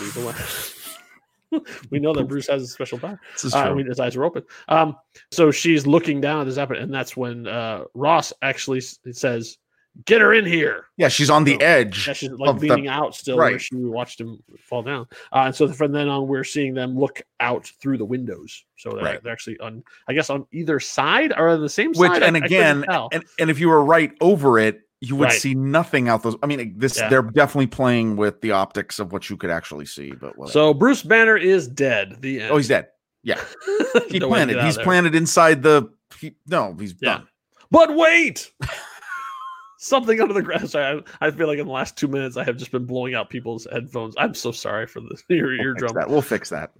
We 1.90 1.98
know 2.00 2.12
that 2.14 2.28
Bruce 2.28 2.46
has 2.48 2.62
a 2.62 2.66
special 2.66 2.98
power. 2.98 3.20
This 3.32 3.44
is 3.44 3.54
Uh, 3.54 3.58
I 3.58 3.74
mean, 3.74 3.86
his 3.86 4.00
eyes 4.00 4.16
are 4.16 4.24
open. 4.24 4.42
Um, 4.68 4.96
so 5.30 5.50
she's 5.50 5.86
looking 5.86 6.20
down 6.20 6.40
at 6.40 6.44
this 6.44 6.56
happen, 6.56 6.76
and 6.76 6.92
that's 6.92 7.16
when 7.16 7.46
uh, 7.46 7.84
Ross 7.94 8.32
actually 8.42 8.80
says, 8.80 9.58
"Get 10.04 10.20
her 10.20 10.32
in 10.34 10.44
here." 10.44 10.86
yeah, 10.96 11.08
she's 11.08 11.30
on 11.30 11.44
the 11.44 11.54
so- 11.54 11.58
edge. 11.66 12.06
Yeah, 12.06 12.12
she's 12.14 12.30
like 12.30 12.48
of 12.50 12.60
the- 12.60 12.68
leaning 12.70 12.88
out 12.88 13.14
still, 13.14 13.36
where 13.36 13.52
right. 13.52 13.60
she 13.60 13.74
watched 13.76 14.20
him 14.20 14.38
fall 14.60 14.82
down. 14.82 15.06
Uh, 15.32 15.44
and 15.46 15.54
so 15.54 15.68
from 15.72 15.92
then 15.92 16.08
on, 16.08 16.26
we're 16.28 16.44
seeing 16.44 16.74
them 16.74 16.98
look 16.98 17.22
out 17.40 17.66
through 17.80 17.98
the 17.98 18.04
windows. 18.04 18.64
So 18.76 18.90
they're, 18.90 19.02
Right. 19.02 19.22
they're 19.22 19.32
actually 19.32 19.58
on, 19.60 19.82
I 20.08 20.12
guess, 20.14 20.30
on 20.30 20.46
either 20.52 20.78
side 20.80 21.32
or 21.36 21.48
on 21.48 21.60
the 21.60 21.68
same 21.68 21.92
Which 21.92 22.10
side. 22.12 22.22
I- 22.22 22.26
and 22.28 22.36
I 22.36 22.40
again, 22.46 22.82
tell. 22.88 23.08
and, 23.12 23.24
and 23.38 23.50
if 23.50 23.58
you 23.58 23.68
were 23.68 23.84
right 23.84 24.12
over 24.20 24.58
it, 24.58 24.80
you 25.04 25.16
would 25.16 25.26
Right. 25.26 25.40
see 25.40 25.54
nothing 25.54 26.08
out 26.08 26.22
those. 26.22 26.36
I 26.42 26.46
mean, 26.46 26.74
this 26.76 26.98
Yeah. 26.98 27.08
they're 27.08 27.22
definitely 27.22 27.66
playing 27.68 28.16
with 28.16 28.40
the 28.40 28.52
optics 28.52 28.98
of 28.98 29.12
what 29.12 29.28
you 29.30 29.36
could 29.36 29.50
actually 29.50 29.86
see. 29.86 30.12
But 30.12 30.36
whatever. 30.38 30.52
So 30.52 30.74
Bruce 30.74 31.02
Banner 31.02 31.36
is 31.36 31.66
dead. 31.68 32.16
The 32.20 32.40
end. 32.42 32.50
oh, 32.52 32.56
he's 32.56 32.68
dead. 32.68 32.88
Yeah, 33.22 33.42
he 34.08 34.18
No 34.18 34.28
planted. 34.28 34.60
He's 34.62 34.76
there. 34.76 34.84
planted 34.84 35.14
inside 35.14 35.62
the. 35.62 35.90
He, 36.20 36.36
no, 36.46 36.76
he's 36.78 36.94
Yeah. 37.00 37.18
done. 37.18 37.28
But 37.70 37.96
wait, 37.96 38.52
something 39.78 40.20
under 40.20 40.34
the 40.34 40.42
ground. 40.42 40.68
Sorry, 40.70 41.02
I, 41.20 41.26
I 41.26 41.30
feel 41.30 41.46
like 41.46 41.58
in 41.58 41.66
the 41.66 41.72
last 41.72 41.96
two 41.96 42.08
minutes 42.08 42.36
I 42.36 42.44
have 42.44 42.56
just 42.56 42.70
been 42.70 42.84
blowing 42.86 43.14
out 43.14 43.30
people's 43.30 43.66
headphones. 43.72 44.14
I'm 44.18 44.34
so 44.34 44.52
sorry 44.52 44.86
for 44.86 45.00
the 45.00 45.16
your 45.28 45.48
We'll 45.50 45.60
eardrum. 45.60 45.94
that. 45.94 46.08
We'll 46.08 46.22
fix 46.22 46.50
that. 46.50 46.72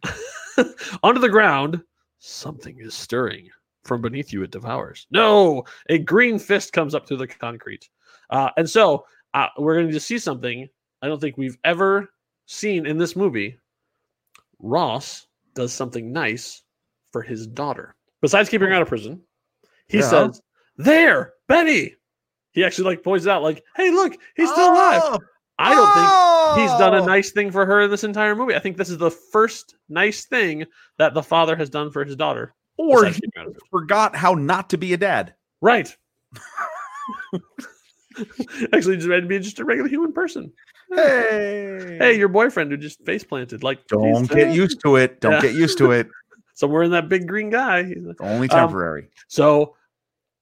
Under 1.02 1.20
the 1.20 1.28
ground, 1.28 1.82
something 2.18 2.76
is 2.78 2.94
stirring. 2.94 3.48
From 3.84 4.00
beneath 4.00 4.32
you, 4.32 4.42
it 4.42 4.50
devours. 4.50 5.06
No, 5.10 5.64
a 5.90 5.98
green 5.98 6.38
fist 6.38 6.72
comes 6.72 6.94
up 6.94 7.06
through 7.06 7.18
the 7.18 7.26
concrete. 7.26 7.88
Uh, 8.30 8.50
and 8.56 8.68
so 8.68 9.04
uh, 9.34 9.48
we're 9.58 9.74
going 9.80 9.90
to 9.92 10.00
see 10.00 10.18
something 10.18 10.68
I 11.02 11.08
don't 11.08 11.20
think 11.20 11.36
we've 11.36 11.58
ever 11.64 12.08
seen 12.46 12.86
in 12.86 12.98
this 12.98 13.14
movie. 13.16 13.58
Ross 14.60 15.26
does 15.54 15.72
something 15.72 16.12
nice 16.12 16.62
for 17.12 17.22
his 17.22 17.46
daughter. 17.46 17.94
Besides 18.22 18.48
keeping 18.48 18.68
her 18.68 18.74
out 18.74 18.82
of 18.82 18.88
prison, 18.88 19.20
he 19.88 19.98
Yeah. 19.98 20.08
says, 20.10 20.40
There, 20.76 21.34
Betty. 21.46 21.96
He 22.52 22.64
actually 22.64 22.84
like 22.84 23.02
points 23.02 23.26
out, 23.26 23.42
like, 23.42 23.62
hey, 23.76 23.90
look, 23.90 24.16
he's 24.36 24.50
still 24.50 24.72
alive. 24.72 25.00
Oh! 25.04 25.18
I 25.58 25.74
don't 25.74 25.92
think 26.56 26.62
he's 26.68 26.78
done 26.78 26.94
a 26.94 27.02
Oh! 27.02 27.06
nice 27.06 27.30
thing 27.32 27.50
for 27.50 27.66
her 27.66 27.82
in 27.82 27.90
this 27.90 28.02
entire 28.04 28.34
movie. 28.34 28.54
I 28.54 28.58
think 28.60 28.76
this 28.76 28.90
is 28.90 28.98
the 28.98 29.10
first 29.10 29.76
nice 29.88 30.24
thing 30.24 30.64
that 30.98 31.14
the 31.14 31.22
father 31.22 31.54
has 31.56 31.68
done 31.70 31.90
for 31.90 32.04
his 32.04 32.16
daughter. 32.16 32.54
Or 32.76 33.04
he 33.04 33.12
keeping 33.12 33.30
her 33.34 33.40
out 33.42 33.46
of 33.48 33.52
prison. 33.54 33.68
forgot 33.70 34.16
how 34.16 34.34
not 34.34 34.70
to 34.70 34.78
be 34.78 34.92
a 34.94 34.96
dad. 34.96 35.34
Right. 35.60 35.94
Actually, 38.72 38.96
just 38.96 39.08
made 39.08 39.26
me 39.26 39.38
just 39.38 39.58
a 39.58 39.64
regular 39.64 39.88
human 39.88 40.12
person. 40.12 40.52
Hey, 40.90 41.96
Hey, 42.00 42.18
your 42.18 42.28
boyfriend 42.28 42.70
who 42.70 42.76
just 42.76 43.04
face 43.04 43.24
planted. 43.24 43.62
Like, 43.62 43.86
don't 43.88 44.08
he's 44.20 44.28
get 44.28 44.28
still 44.50 44.54
used 44.54 44.80
to 44.82 44.96
it. 44.96 45.20
Don't 45.20 45.32
Yeah. 45.32 45.40
get 45.42 45.54
used 45.54 45.78
to 45.78 45.90
it. 45.92 46.08
somewhere 46.54 46.84
in 46.84 46.92
that 46.92 47.08
big 47.08 47.26
green 47.26 47.50
guy. 47.50 47.82
He's 47.84 48.04
like- 48.04 48.20
Only 48.20 48.48
Um, 48.50 48.58
temporary. 48.58 49.08
So 49.28 49.76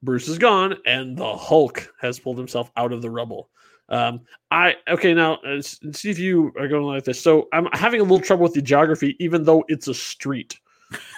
Bruce 0.03 0.29
is 0.29 0.39
gone, 0.39 0.77
and 0.85 1.17
the 1.17 1.37
Hulk 1.37 1.93
has 2.01 2.19
pulled 2.19 2.37
himself 2.39 2.71
out 2.77 2.93
of 2.93 3.03
the 3.03 3.11
rubble. 3.11 3.49
Um, 3.89 4.21
I 4.51 4.77
okay 4.89 5.13
now. 5.15 5.35
Uh, 5.37 5.61
see 5.61 6.11
if 6.11 6.19
you 6.19 6.53
are 6.59 6.67
going 6.69 6.85
like 6.85 7.05
this. 7.05 7.21
So 7.21 7.49
I'm 7.53 7.67
having 7.73 8.01
a 8.01 8.05
little 8.05 8.21
trouble 8.21 8.43
with 8.45 8.55
the 8.55 8.63
geography, 8.63 9.17
even 9.21 9.45
though 9.45 9.65
it's 9.69 9.87
a 9.89 9.95
street. 9.95 10.59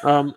Um, 0.03 0.35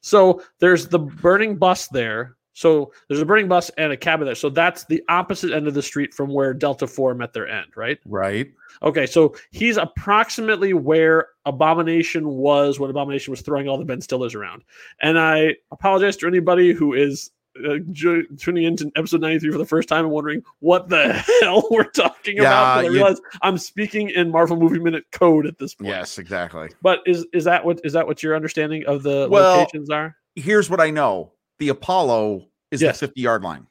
so 0.00 0.42
there's 0.60 0.88
the 0.88 0.98
burning 0.98 1.56
bus 1.56 1.88
there. 1.88 2.36
So 2.52 2.92
there's 3.08 3.20
a 3.20 3.26
burning 3.26 3.48
bus 3.48 3.70
and 3.78 3.92
a 3.92 3.96
cabin 3.96 4.26
there. 4.26 4.34
So 4.34 4.50
that's 4.50 4.84
the 4.84 5.02
opposite 5.08 5.52
end 5.52 5.68
of 5.68 5.74
the 5.74 5.82
street 5.82 6.12
from 6.12 6.30
where 6.32 6.52
Delta 6.52 6.86
Four 6.86 7.14
met 7.14 7.32
their 7.32 7.48
end, 7.48 7.68
right? 7.76 7.98
right. 8.06 8.50
Okay, 8.82 9.06
so 9.06 9.34
he's 9.50 9.76
approximately 9.76 10.72
where 10.72 11.28
Abomination 11.44 12.26
was 12.28 12.78
when 12.80 12.90
Abomination 12.90 13.30
was 13.30 13.40
throwing 13.42 13.68
all 13.68 13.78
the 13.78 13.84
Ben 13.84 14.00
Stillers 14.00 14.34
around. 14.34 14.62
And 15.00 15.18
I 15.18 15.56
apologize 15.70 16.16
to 16.18 16.26
anybody 16.26 16.72
who 16.72 16.94
is 16.94 17.30
uh, 17.68 17.78
ju- 17.92 18.26
tuning 18.38 18.64
into 18.64 18.90
episode 18.96 19.20
93 19.20 19.52
for 19.52 19.58
the 19.58 19.66
first 19.66 19.88
time 19.88 20.04
and 20.04 20.12
wondering 20.14 20.42
what 20.60 20.88
the 20.88 21.12
hell 21.42 21.66
we're 21.70 21.84
talking 21.84 22.36
Yeah, 22.36 22.42
about. 22.42 22.84
I 22.84 22.86
realize 22.88 23.20
I'm 23.42 23.58
speaking 23.58 24.10
in 24.10 24.30
Marvel 24.30 24.56
Movie 24.56 24.78
Minute 24.78 25.04
code 25.12 25.46
at 25.46 25.58
this 25.58 25.74
point. 25.74 25.88
Yes, 25.88 26.18
exactly. 26.18 26.70
But 26.80 27.00
is 27.06 27.26
is 27.32 27.44
that 27.44 27.64
what 27.64 27.80
is 27.84 27.92
that 27.92 28.06
what 28.06 28.22
your 28.22 28.34
understanding 28.36 28.84
of 28.86 29.02
the 29.02 29.28
Well, 29.30 29.58
locations 29.58 29.90
are? 29.90 30.16
Here's 30.36 30.70
what 30.70 30.80
I 30.80 30.90
know: 30.90 31.32
the 31.60 31.68
Apollo 31.68 32.46
is 32.72 32.82
Yes. 32.82 32.98
the 32.98 33.06
50 33.06 33.20
yard 33.20 33.42
line. 33.44 33.66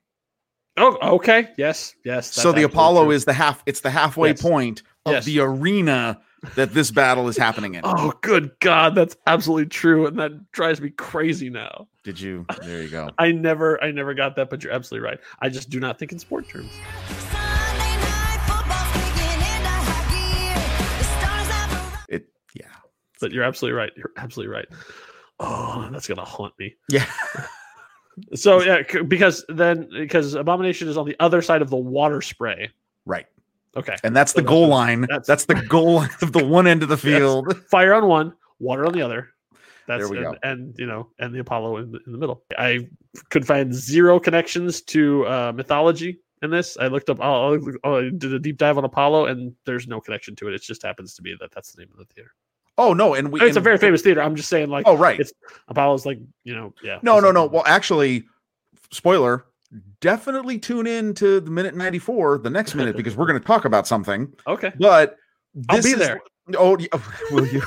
Oh, 0.77 0.98
okay. 1.15 1.50
Yes, 1.58 1.93
yes. 2.05 2.31
so 2.34 2.53
the 2.53 2.63
Apollo 2.63 3.12
is 3.12 3.25
the 3.25 3.34
half. 3.34 3.62
It's 3.65 3.81
the 3.81 3.89
halfway 3.89 4.29
Yes. 4.29 4.41
point 4.41 4.84
of 5.05 5.12
Yes. 5.13 5.25
the 5.25 5.41
arena 5.41 6.22
that 6.55 6.74
this 6.74 6.89
battle 6.89 7.27
is 7.27 7.36
happening 7.36 7.75
in. 7.75 7.81
Oh, 7.84 8.13
good 8.22 8.51
God, 8.62 8.96
that's 8.96 9.17
absolutely 9.27 9.65
true, 9.65 10.08
and 10.08 10.17
that 10.19 10.51
drives 10.53 10.79
me 10.79 10.91
crazy 10.91 11.50
now. 11.50 11.89
Did 12.05 12.22
you? 12.22 12.46
There 12.63 12.81
you 12.81 12.88
go. 12.88 13.10
I 13.17 13.34
never, 13.34 13.84
I 13.84 13.91
never 13.91 14.13
got 14.13 14.38
that, 14.38 14.50
but 14.50 14.63
you're 14.63 14.72
absolutely 14.72 15.05
right. 15.05 15.19
I 15.41 15.50
just 15.50 15.69
do 15.69 15.81
not 15.81 16.00
think 16.00 16.13
in 16.13 16.19
sport 16.19 16.48
terms. 16.48 16.72
Sunday 16.72 17.98
night 17.98 18.39
football's 18.48 18.93
kicking 18.93 19.41
into 19.41 19.67
high 19.67 20.05
gear. 20.13 20.98
The 20.98 21.03
stars 21.03 21.48
have 21.50 22.05
It. 22.08 22.29
Yeah. 22.53 22.65
But 23.19 23.34
you're 23.34 23.43
absolutely 23.43 23.77
right. 23.77 23.91
You're 23.98 24.12
absolutely 24.15 24.53
right. 24.53 24.67
Oh, 25.41 25.89
that's 25.91 26.08
gonna 26.08 26.24
haunt 26.24 26.53
me. 26.58 26.75
Yeah. 26.89 27.05
So 28.36 28.62
yeah, 28.62 28.82
c- 28.90 29.02
because 29.02 29.46
then 29.50 29.90
because 29.92 30.34
abomination 30.34 30.88
is 30.88 30.98
on 30.98 31.06
the 31.06 31.16
other 31.20 31.42
side 31.42 31.62
of 31.62 31.70
the 31.70 31.78
water 31.78 32.22
spray. 32.22 32.70
Right. 33.06 33.26
Okay, 33.78 33.96
And 34.04 34.16
that's 34.16 34.34
the 34.34 34.42
So 34.42 34.48
goal 34.48 34.68
line. 34.68 35.02
that's- 35.02 35.28
That's, 35.28 35.46
the 35.46 35.54
goal 35.56 35.94
line 35.96 36.10
of 36.24 36.32
the 36.34 36.44
one 36.44 36.66
end 36.66 36.82
of 36.82 36.90
the 36.90 36.98
field. 37.10 37.56
fire 37.70 37.94
on 37.94 38.08
one, 38.08 38.34
water 38.60 38.86
on 38.86 38.94
the 38.94 39.02
other. 39.04 39.30
That's 39.88 40.02
There 40.02 40.10
we 40.10 40.18
and, 40.18 40.26
go. 40.34 40.40
and 40.44 40.76
you 40.80 40.86
know, 40.88 41.10
and 41.20 41.34
the 41.34 41.40
Apollo 41.40 41.78
in 41.78 41.92
the, 41.92 42.00
in 42.06 42.12
the 42.12 42.18
middle. 42.18 42.44
I 42.58 42.88
could 43.30 43.46
find 43.46 43.74
zero 43.74 44.20
connections 44.20 44.82
to 44.84 45.26
uh, 45.28 45.52
mythology 45.56 46.20
in 46.42 46.50
this. 46.50 46.78
I 46.80 46.88
looked 46.88 47.10
up, 47.12 47.20
oh, 47.22 47.60
I 47.84 48.10
did 48.18 48.34
a 48.34 48.40
deep 48.40 48.58
dive 48.58 48.78
on 48.78 48.86
Apollo, 48.86 49.28
and 49.28 49.54
there's 49.66 49.88
no 49.88 50.00
connection 50.02 50.36
to 50.38 50.48
it. 50.48 50.54
It 50.56 50.62
just 50.64 50.82
happens 50.84 51.14
to 51.16 51.22
be 51.22 51.36
that 51.40 51.52
that's 51.52 51.72
the 51.72 51.82
name 51.82 51.90
of 51.92 51.98
the 52.00 52.06
theater. 52.14 52.32
Oh 52.80 52.94
no, 52.94 53.14
and 53.14 53.32
we. 53.32 53.42
it's 53.42 53.58
a 53.58 53.60
very 53.62 53.78
famous 53.78 54.02
theater. 54.02 54.22
I'm 54.22 54.36
just 54.36 54.50
saying, 54.50 54.70
like, 54.70 54.88
Oh 54.88 54.96
right. 54.98 55.20
it's- 55.20 55.34
Apollo's 55.68 56.06
like, 56.06 56.18
you 56.46 56.56
know, 56.56 56.74
yeah. 56.82 56.98
No, 57.04 57.20
no, 57.20 57.32
no. 57.32 57.46
Well, 57.46 57.64
actually, 57.68 58.24
spoiler. 58.92 59.46
Definitely 60.02 60.58
tune 60.58 60.88
in 60.88 61.14
to 61.16 61.40
the 61.42 61.52
minute 61.52 61.76
ninety 61.76 62.00
four, 62.00 62.38
the 62.40 62.50
next 62.50 62.74
minute, 62.74 62.96
because 62.98 63.16
we're 63.16 63.28
going 63.28 63.40
to 63.40 63.46
talk 63.46 63.66
about 63.66 63.86
something. 63.86 64.32
okay, 64.48 64.72
But 64.80 65.18
I'll 65.70 65.82
be 65.84 65.90
is- 65.90 66.00
there. 66.00 66.22
Oh, 66.58 66.76
yeah, 66.80 66.88
oh, 66.94 67.14
will 67.32 67.46
you? 67.46 67.62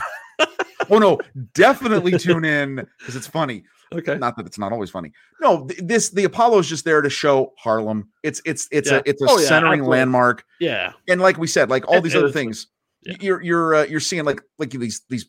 oh 0.90 0.99
no, 0.99 1.21
definitely 1.54 2.19
tune 2.19 2.45
in 2.45 2.76
because 2.99 3.14
it's 3.14 3.26
funny. 3.28 3.64
Okay, 3.92 4.16
Not 4.16 4.37
that 4.38 4.47
it's 4.47 4.59
not 4.59 4.73
always 4.73 4.88
funny. 4.90 5.12
No, 5.40 5.66
th- 5.66 5.81
this 5.85 6.09
the 6.09 6.25
Apollo 6.25 6.61
is 6.61 6.69
just 6.69 6.85
there 6.87 7.02
to 7.02 7.11
show 7.11 7.52
Harlem. 7.59 8.09
It's 8.23 8.40
it's 8.47 8.66
it's 8.73 8.90
Yeah. 8.90 8.97
a 8.97 9.02
it's 9.04 9.21
a 9.23 9.26
Oh, 9.28 9.37
centering 9.37 9.81
absolutely. 9.81 9.99
landmark, 9.99 10.45
yeah, 10.59 10.95
and 11.09 11.21
like 11.21 11.37
we 11.37 11.47
said, 11.47 11.69
like 11.69 11.87
all 11.87 11.99
It- 11.99 12.00
these 12.04 12.14
it 12.14 12.19
other 12.19 12.31
things, 12.33 12.69
yeah. 13.04 13.16
you're 13.21 13.42
you're 13.42 13.75
uh, 13.75 13.85
you're 13.85 14.00
seeing 14.00 14.25
like 14.25 14.40
like 14.59 14.71
these 14.71 15.02
these 15.09 15.28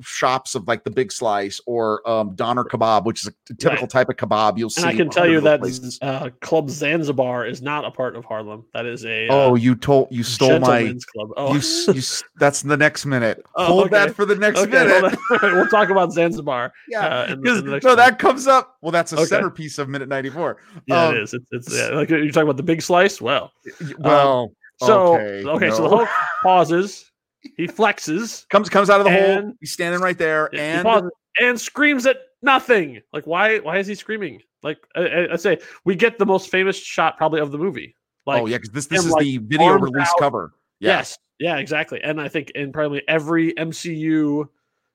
shops 0.00 0.54
of 0.54 0.66
like 0.68 0.84
the 0.84 0.90
big 0.90 1.10
slice 1.10 1.60
or 1.66 2.08
um 2.08 2.34
doner 2.36 2.62
kebab, 2.64 3.04
which 3.04 3.22
is 3.22 3.28
a 3.50 3.54
typical 3.54 3.82
Right. 3.82 3.90
type 3.90 4.08
of 4.08 4.16
kebab 4.16 4.56
you'll 4.56 4.70
see. 4.70 4.82
and 4.82 4.90
I 4.90 4.94
can 4.94 5.10
tell 5.10 5.28
you 5.28 5.40
that 5.40 5.60
places. 5.60 5.98
uh, 6.00 6.30
Club 6.40 6.70
Zanzibar 6.70 7.44
is 7.44 7.60
not 7.60 7.84
a 7.84 7.90
part 7.90 8.14
of 8.14 8.24
Harlem. 8.24 8.64
That 8.72 8.86
is 8.86 9.04
a 9.04 9.26
Oh, 9.28 9.50
uh, 9.50 9.54
you 9.56 9.74
told 9.74 10.08
you 10.12 10.22
stole 10.22 10.60
my. 10.60 10.94
club. 11.12 11.30
Oh, 11.36 11.54
You, 11.54 11.60
you 11.92 12.02
that's 12.38 12.62
the 12.62 12.76
next 12.76 13.04
minute. 13.04 13.44
Oh, 13.56 13.66
Hold 13.66 13.80
okay. 13.86 13.90
that 14.06 14.14
for 14.14 14.24
the 14.24 14.36
next 14.36 14.60
okay, 14.60 14.70
minute. 14.70 14.92
hold 15.00 15.04
on. 15.12 15.18
All 15.30 15.38
right, 15.48 15.52
we'll 15.54 15.66
talk 15.68 15.90
about 15.90 16.12
Zanzibar. 16.12 16.72
Yeah, 16.88 17.06
uh, 17.06 17.34
because 17.36 17.58
in 17.58 17.64
the 17.66 17.72
next 17.72 17.84
no, 17.84 17.90
one. 17.90 17.96
that 17.98 18.18
comes 18.20 18.46
up. 18.46 18.76
Well, 18.80 18.92
that's 18.92 19.12
a 19.12 19.16
Okay. 19.16 19.24
centerpiece 19.26 19.78
of 19.78 19.88
minute 19.88 20.08
ninety 20.08 20.30
four. 20.30 20.58
Yeah, 20.86 21.06
Um, 21.08 21.16
it 21.16 21.22
is. 21.24 21.34
It's, 21.34 21.46
it's 21.50 21.74
yeah, 21.76 21.88
like 21.96 22.08
you're 22.10 22.26
talking 22.28 22.42
about 22.42 22.58
the 22.58 22.62
big 22.62 22.80
slice. 22.80 23.20
Well, 23.20 23.52
Well, 23.98 24.52
so 24.80 25.14
okay, 25.14 25.48
okay, 25.48 25.70
so 25.70 25.82
the 25.82 25.88
no. 25.88 25.96
Hulk 25.96 26.08
pauses, 26.42 27.10
he 27.56 27.66
flexes, 27.66 28.48
comes 28.48 28.68
comes 28.68 28.90
out 28.90 29.00
of 29.00 29.04
the 29.04 29.12
hole. 29.12 29.52
He's 29.60 29.72
standing 29.72 30.00
right 30.00 30.18
there, 30.18 30.54
and 30.54 30.84
pauses, 30.84 31.10
and 31.40 31.60
screams 31.60 32.06
at 32.06 32.18
nothing. 32.42 33.00
Like 33.12 33.26
why? 33.26 33.58
Why 33.58 33.78
is 33.78 33.86
he 33.86 33.94
screaming? 33.94 34.40
Like 34.62 34.78
I, 34.96 35.28
I, 35.32 35.36
say, 35.36 35.58
we 35.84 35.94
get 35.94 36.18
the 36.18 36.26
most 36.26 36.50
famous 36.50 36.76
shot 36.76 37.16
probably 37.16 37.40
of 37.40 37.52
the 37.52 37.58
movie. 37.58 37.94
Oh, 38.26 38.32
like 38.32 38.42
oh 38.42 38.46
yeah, 38.46 38.56
because 38.56 38.70
this 38.70 38.86
this 38.86 39.04
is 39.04 39.12
like, 39.12 39.22
the 39.22 39.38
video 39.38 39.72
release 39.72 40.08
out. 40.08 40.14
cover. 40.18 40.52
Yeah. 40.80 40.98
Yes. 40.98 41.18
Yeah, 41.38 41.58
exactly. 41.58 42.02
And 42.02 42.20
I 42.20 42.28
think 42.28 42.50
in 42.50 42.72
probably 42.72 43.02
every 43.06 43.52
MCU 43.54 44.48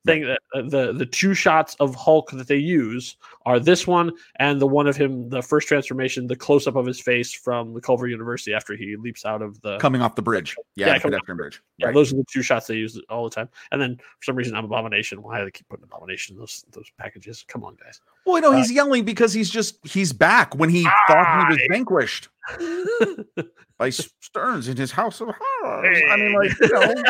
thing 0.05 0.23
that 0.25 0.39
uh, 0.53 0.61
the 0.63 0.91
the 0.93 1.05
two 1.05 1.33
shots 1.33 1.75
of 1.79 1.95
Hulk 1.95 2.31
that 2.31 2.47
they 2.47 2.57
use 2.57 3.15
are 3.45 3.59
this 3.59 3.87
one 3.87 4.11
and 4.37 4.59
the 4.59 4.67
one 4.67 4.87
of 4.87 4.95
him 4.97 5.29
the 5.29 5.41
first 5.41 5.67
transformation, 5.67 6.27
the 6.27 6.35
close 6.35 6.67
up 6.67 6.75
of 6.75 6.85
his 6.85 6.99
face 6.99 7.31
from 7.33 7.73
the 7.73 7.81
Culver 7.81 8.07
University 8.07 8.53
after 8.53 8.75
he 8.75 8.95
leaps 8.97 9.25
out 9.25 9.41
of 9.41 9.59
the 9.61 9.77
coming 9.77 10.01
off 10.01 10.15
the 10.15 10.21
bridge. 10.21 10.55
Yeah, 10.75 10.87
Yeah, 10.87 10.93
the 10.95 10.99
coming 10.99 11.13
off 11.15 11.19
pedestrian 11.21 11.37
bridge. 11.37 11.61
yeah, 11.77 11.85
Right. 11.87 11.93
those 11.95 12.11
are 12.13 12.17
the 12.17 12.25
two 12.31 12.41
shots 12.41 12.67
they 12.67 12.75
use 12.75 12.99
all 13.09 13.23
the 13.23 13.33
time. 13.33 13.49
And 13.71 13.81
then 13.81 13.95
for 13.97 14.23
some 14.23 14.35
reason 14.35 14.55
I'm 14.55 14.65
Abomination. 14.65 15.21
Why 15.21 15.39
do 15.39 15.45
they 15.45 15.51
keep 15.51 15.67
putting 15.69 15.83
Abomination 15.83 16.35
in 16.35 16.39
those 16.39 16.65
those 16.71 16.89
packages? 16.97 17.45
Come 17.47 17.63
on, 17.63 17.75
guys. 17.83 18.01
Well, 18.25 18.35
you 18.37 18.41
no, 18.41 18.51
he's 18.51 18.71
yelling 18.71 19.05
because 19.05 19.33
he's 19.33 19.49
just 19.49 19.77
he's 19.85 20.11
back 20.13 20.55
when 20.55 20.69
he 20.69 20.83
thought 21.07 21.47
he 21.47 21.53
was 21.53 21.59
vanquished 21.69 22.29
by 23.77 23.89
Sterns 23.89 24.67
in 24.67 24.77
his 24.77 24.91
house 24.91 25.21
of 25.21 25.29
horrors. 25.39 26.01
I 26.09 26.15
mean, 26.17 26.33
like 26.33 26.51
you 26.61 26.67
know, 26.73 27.03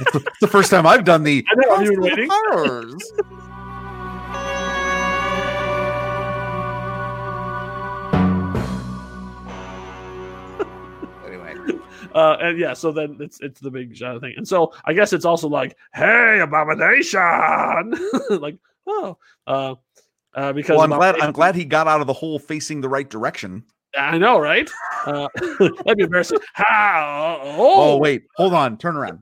it's 0.00 0.12
the, 0.12 0.18
it's 0.18 0.38
the 0.40 0.48
first 0.48 0.70
time 0.70 0.86
I've 0.86 1.04
done 1.04 1.22
the 1.22 1.44
I 1.48 1.54
know, 1.56 1.70
I've 1.72 1.78
House 1.78 1.88
been 1.88 1.98
of 1.98 2.04
waiting. 2.04 2.28
horrors. 2.30 3.12
anyway, 11.26 11.54
uh, 12.14 12.36
and 12.40 12.58
yeah, 12.58 12.72
so 12.72 12.92
then 12.92 13.16
it's 13.20 13.40
it's 13.40 13.60
the 13.60 13.70
big 13.70 13.96
shot 13.96 14.20
thing, 14.20 14.34
and 14.36 14.46
so 14.46 14.72
I 14.84 14.92
guess 14.92 15.12
it's 15.12 15.24
also 15.24 15.48
like, 15.48 15.76
hey, 15.94 16.40
abomination, 16.40 17.20
like 18.30 18.56
oh, 18.86 19.16
uh, 19.46 19.74
uh, 20.34 20.52
because 20.52 20.76
well, 20.76 20.84
I'm 20.84 20.90
glad 20.98 21.20
I'm 21.20 21.32
glad 21.32 21.54
he 21.54 21.64
got 21.64 21.88
out 21.88 22.00
of 22.00 22.06
the 22.06 22.12
hole 22.12 22.38
facing 22.38 22.80
the 22.80 22.88
right 22.88 23.08
direction. 23.08 23.64
I 23.98 24.18
know, 24.18 24.38
right? 24.38 24.68
Uh, 25.06 25.28
that'd 25.58 25.96
be 25.96 26.04
embarrassing. 26.04 26.38
How? 26.52 27.40
Oh, 27.42 27.94
Oh, 27.94 27.96
wait, 27.96 28.24
hold 28.36 28.52
on, 28.52 28.76
turn 28.76 28.94
around. 28.96 29.20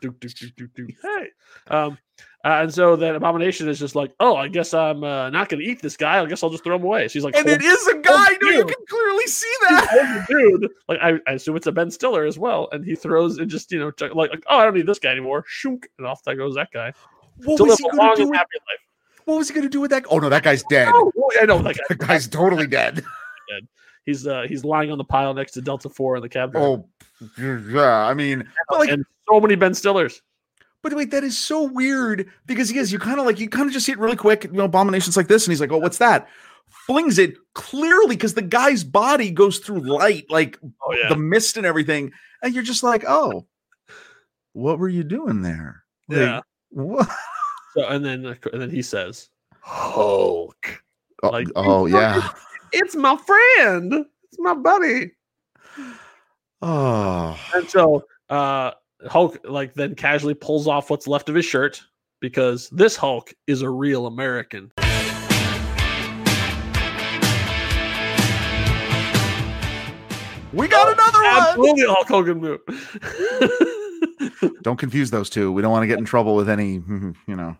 Do, 0.00 0.10
do, 0.18 0.28
do, 0.56 0.68
do. 0.74 0.88
Hey. 1.02 1.28
Um, 1.68 1.98
uh, 2.42 2.62
and 2.62 2.72
so 2.72 2.96
then 2.96 3.14
Abomination 3.16 3.68
is 3.68 3.78
just 3.78 3.94
like, 3.94 4.12
oh, 4.18 4.34
I 4.34 4.48
guess 4.48 4.72
I'm 4.72 5.04
uh, 5.04 5.28
not 5.30 5.48
going 5.48 5.62
to 5.62 5.66
eat 5.68 5.82
this 5.82 5.96
guy. 5.96 6.20
I 6.20 6.26
guess 6.26 6.42
I'll 6.42 6.50
just 6.50 6.64
throw 6.64 6.76
him 6.76 6.84
away. 6.84 7.06
She's 7.08 7.22
like, 7.22 7.36
And 7.36 7.46
it 7.46 7.62
is 7.62 7.86
a 7.86 7.98
guy. 7.98 8.26
No, 8.40 8.48
you 8.48 8.64
can 8.64 8.86
clearly 8.88 9.26
see 9.26 9.52
that. 9.68 9.88
"Oh, 9.92 10.24
dude. 10.28 10.70
Like, 10.88 10.98
I, 11.02 11.18
I 11.26 11.32
assume 11.32 11.56
it's 11.56 11.66
a 11.66 11.72
Ben 11.72 11.90
Stiller 11.90 12.24
as 12.24 12.38
well. 12.38 12.68
And 12.72 12.84
he 12.84 12.94
throws 12.94 13.38
and 13.38 13.50
just, 13.50 13.70
you 13.72 13.78
know, 13.78 13.92
like, 14.00 14.14
like, 14.14 14.44
oh, 14.48 14.58
I 14.58 14.64
don't 14.64 14.74
need 14.74 14.86
this 14.86 14.98
guy 14.98 15.10
anymore. 15.10 15.44
Shunk. 15.46 15.88
And 15.98 16.06
off 16.06 16.22
that 16.24 16.36
goes 16.36 16.54
that 16.54 16.70
guy. 16.72 16.92
What 17.44 17.58
To 17.58 17.64
was 17.64 17.78
he 17.78 17.84
going 17.84 18.16
to 18.16 18.22
do? 18.24 18.30
With, 18.30 18.40
what 19.24 19.36
was 19.36 19.48
he 19.48 19.54
going 19.54 19.66
to 19.66 19.70
do 19.70 19.80
with 19.80 19.90
that? 19.90 20.04
Oh 20.10 20.18
no, 20.18 20.28
that 20.28 20.42
guy's 20.42 20.62
dead. 20.64 20.90
Oh, 20.94 21.12
I 21.40 21.46
know 21.46 21.60
that 21.62 21.76
guy. 21.76 21.82
That 21.90 21.98
guy's 21.98 22.26
totally 22.26 22.66
dead. 22.66 23.04
He's 24.06 24.26
uh, 24.26 24.44
he's 24.48 24.64
lying 24.64 24.90
on 24.90 24.98
the 24.98 25.04
pile 25.04 25.34
next 25.34 25.52
to 25.52 25.60
Delta 25.60 25.88
Four 25.88 26.16
in 26.16 26.22
the 26.22 26.28
cab. 26.28 26.52
Oh, 26.56 26.86
yeah. 27.38 28.06
I 28.06 28.14
mean, 28.14 28.48
but 28.68 28.78
like, 28.80 28.90
and 28.90 29.04
so 29.28 29.40
many 29.40 29.54
Ben 29.54 29.72
Stillers. 29.72 30.20
but 30.82 30.94
wait, 30.94 31.10
that 31.10 31.22
is 31.22 31.36
so 31.36 31.64
weird 31.64 32.28
because 32.46 32.68
he 32.70 32.78
is. 32.78 32.90
You 32.92 32.98
kind 32.98 33.20
of 33.20 33.26
like 33.26 33.38
you 33.38 33.48
kind 33.48 33.66
of 33.66 33.72
just 33.72 33.86
see 33.86 33.92
it 33.92 33.98
really 33.98 34.16
quick. 34.16 34.44
You 34.44 34.52
know, 34.52 34.64
abominations 34.64 35.16
like 35.16 35.28
this, 35.28 35.46
and 35.46 35.52
he's 35.52 35.60
like, 35.60 35.70
"Oh, 35.72 35.78
what's 35.78 35.98
that?" 35.98 36.28
Flings 36.86 37.18
it 37.18 37.34
clearly 37.54 38.16
because 38.16 38.34
the 38.34 38.42
guy's 38.42 38.84
body 38.84 39.30
goes 39.30 39.58
through 39.58 39.80
light, 39.80 40.24
like 40.30 40.56
Oh 40.86 40.94
yeah. 40.94 41.08
the 41.08 41.16
mist 41.16 41.56
and 41.56 41.66
everything, 41.66 42.12
and 42.42 42.54
you're 42.54 42.62
just 42.64 42.82
like, 42.82 43.04
"Oh, 43.06 43.46
what 44.54 44.78
were 44.78 44.88
you 44.88 45.04
doing 45.04 45.42
there?" 45.42 45.84
Like, 46.08 46.18
yeah. 46.18 46.40
What? 46.70 47.08
So 47.74 47.86
and 47.86 48.04
then 48.04 48.24
and 48.24 48.62
then 48.62 48.70
he 48.70 48.82
says, 48.82 49.28
Hulk. 49.60 50.82
Oh, 51.22 51.28
Like, 51.30 51.48
oh 51.54 51.86
yeah. 51.86 52.28
It's 52.72 52.94
my 52.96 53.16
friend. 53.16 53.92
It's 53.92 54.38
my 54.38 54.54
buddy. 54.54 55.12
Oh, 56.62 57.38
And 57.54 57.68
so 57.68 58.04
uh 58.28 58.72
Hulk 59.08 59.38
like 59.44 59.74
then 59.74 59.94
casually 59.94 60.34
pulls 60.34 60.68
off 60.68 60.90
what's 60.90 61.06
left 61.06 61.28
of 61.28 61.34
his 61.34 61.46
shirt 61.46 61.82
because 62.20 62.68
this 62.70 62.96
Hulk 62.96 63.32
is 63.46 63.62
a 63.62 63.70
real 63.70 64.06
American. 64.06 64.70
we 70.52 70.68
got 70.68 70.92
another 70.92 71.18
one. 71.18 71.26
Absolutely 71.26 71.86
Hulk 71.86 72.08
Hogan 72.08 72.40
move. 72.40 72.60
Don't 74.62 74.78
confuse 74.78 75.10
those 75.10 75.30
two. 75.30 75.52
We 75.52 75.62
don't 75.62 75.70
want 75.70 75.82
to 75.82 75.86
get 75.86 75.98
in 75.98 76.04
trouble 76.04 76.34
with 76.34 76.48
any, 76.48 76.72
you 77.26 77.36
know, 77.36 77.56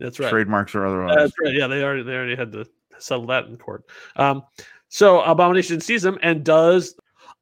That's 0.00 0.18
right. 0.18 0.30
trademarks 0.30 0.74
or 0.74 0.86
otherwise. 0.86 1.16
That's 1.16 1.32
right. 1.42 1.54
Yeah, 1.54 1.66
they 1.66 1.82
already 1.82 2.02
they 2.02 2.14
already 2.14 2.36
had 2.36 2.52
to 2.52 2.66
settle 2.98 3.26
that 3.26 3.46
in 3.46 3.56
court. 3.56 3.84
Um, 4.16 4.42
so 4.88 5.20
Abomination 5.22 5.80
sees 5.80 6.04
him 6.04 6.18
and 6.22 6.44
does. 6.44 6.94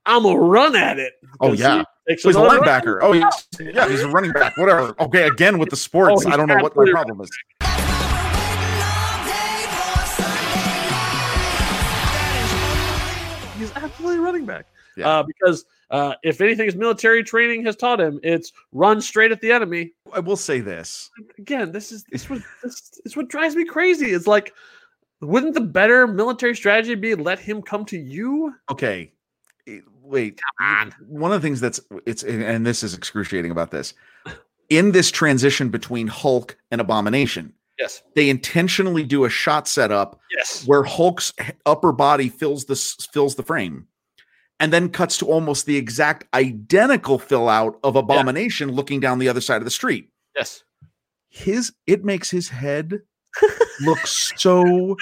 I'm 0.06 0.24
a 0.26 0.36
run 0.36 0.76
at 0.76 0.98
it. 0.98 1.14
Oh, 1.40 1.52
yeah. 1.52 1.84
he 2.06 2.16
So 2.18 2.28
he's 2.28 2.36
a 2.36 2.40
linebacker. 2.40 2.98
Oh, 3.00 3.12
yeah, 3.12 3.30
yeah, 3.58 3.88
he's 3.88 4.02
a 4.02 4.08
running 4.08 4.32
back. 4.32 4.56
Whatever. 4.56 4.94
Okay, 5.00 5.26
again 5.26 5.58
with 5.58 5.70
the 5.70 5.76
sports, 5.76 6.24
Oh, 6.26 6.30
I 6.30 6.36
don't 6.36 6.48
know 6.48 6.56
what 6.56 6.76
my 6.76 6.90
problem 6.90 7.20
is. 7.22 7.30
That's 7.60 7.78
why 7.78 7.94
we're 7.96 8.52
waiting 8.52 8.92
all 9.00 9.24
day 9.24 9.64
for 9.70 10.06
Sunday 10.22 10.90
night. 13.46 13.58
He's 13.58 13.72
absolutely 13.76 14.18
running 14.18 14.44
back. 14.44 14.66
Yeah. 14.96 15.08
Uh, 15.08 15.22
because 15.22 15.64
uh, 15.90 16.14
if 16.22 16.40
anything, 16.40 16.66
his 16.66 16.76
military 16.76 17.24
training 17.24 17.64
has 17.64 17.76
taught 17.76 18.00
him, 18.00 18.20
it's 18.22 18.52
run 18.72 19.00
straight 19.00 19.32
at 19.32 19.40
the 19.40 19.50
enemy. 19.50 19.92
I 20.12 20.20
will 20.20 20.36
say 20.36 20.60
this. 20.60 21.10
Again, 21.38 21.72
this 21.72 21.92
is 21.92 22.04
this 22.10 22.28
what 22.28 22.42
this 22.62 23.00
is 23.04 23.16
what 23.16 23.28
drives 23.28 23.56
me 23.56 23.64
crazy. 23.64 24.12
It's 24.12 24.26
like, 24.26 24.52
wouldn't 25.20 25.54
the 25.54 25.60
better 25.60 26.06
military 26.06 26.54
strategy 26.56 26.94
be 26.94 27.14
let 27.14 27.38
him 27.38 27.62
come 27.62 27.84
to 27.86 27.98
you? 27.98 28.54
Okay, 28.70 29.12
wait. 30.02 30.40
on. 30.60 30.94
One 31.06 31.32
of 31.32 31.40
the 31.40 31.46
things 31.46 31.60
that's 31.60 31.80
it's 32.06 32.22
and 32.22 32.66
this 32.66 32.82
is 32.82 32.94
excruciating 32.94 33.50
about 33.50 33.70
this. 33.70 33.94
In 34.70 34.92
this 34.92 35.10
transition 35.10 35.68
between 35.68 36.06
Hulk 36.06 36.56
and 36.70 36.80
Abomination, 36.80 37.52
Yes. 37.78 38.02
they 38.14 38.30
intentionally 38.30 39.02
do 39.04 39.24
a 39.24 39.30
shot 39.30 39.66
setup 39.68 40.20
Yes. 40.36 40.64
where 40.66 40.82
Hulk's 40.84 41.32
upper 41.66 41.92
body 41.92 42.28
fills 42.28 42.64
the 42.66 42.76
fills 43.12 43.34
the 43.34 43.42
frame, 43.42 43.86
and 44.60 44.72
then 44.72 44.88
cuts 44.88 45.18
to 45.18 45.26
almost 45.26 45.66
the 45.66 45.76
exact 45.76 46.24
identical 46.34 47.18
fill 47.18 47.48
out 47.48 47.78
of 47.84 47.96
Abomination 47.96 48.70
looking 48.72 49.00
down 49.00 49.18
the 49.18 49.28
other 49.28 49.40
side 49.40 49.58
of 49.58 49.64
the 49.64 49.70
street. 49.70 50.10
Yes. 50.36 50.64
His 51.28 51.72
it 51.86 52.04
makes 52.04 52.30
his 52.30 52.48
head 52.48 53.02
look 53.82 54.06
so. 54.06 54.96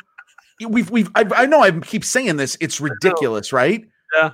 We've 0.66 0.90
we've 0.90 1.10
I, 1.14 1.24
I 1.34 1.46
know 1.46 1.60
I 1.62 1.70
keep 1.72 2.04
saying 2.04 2.36
this. 2.36 2.56
It's 2.60 2.80
ridiculous, 2.80 3.52
right? 3.52 3.84
Yeah. 4.14 4.30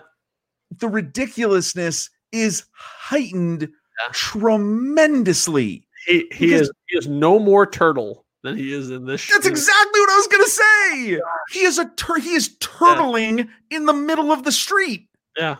The 0.78 0.88
ridiculousness 0.88 2.10
is 2.32 2.64
heightened 2.74 3.62
Yeah. 3.62 4.12
tremendously. 4.12 5.86
He 6.06 6.28
he 6.32 6.52
is 6.54 6.70
he 6.88 6.98
is 6.98 7.06
no 7.08 7.38
more 7.38 7.66
turtle 7.66 8.24
than 8.42 8.56
he 8.56 8.72
is 8.72 8.90
in 8.90 9.04
this. 9.06 9.26
That's 9.28 9.44
show. 9.46 9.50
exactly 9.50 10.00
what 10.00 10.10
I 10.10 10.16
was 10.16 10.26
gonna 10.26 10.46
say. 10.46 11.20
He 11.50 11.60
is 11.60 11.78
a 11.78 11.86
tur- 11.96 12.18
he 12.20 12.34
is 12.34 12.56
turtling 12.58 13.48
in 13.70 13.86
the 13.86 13.92
middle 13.94 14.30
of 14.30 14.44
the 14.44 14.52
street. 14.52 15.08
Yeah. 15.36 15.56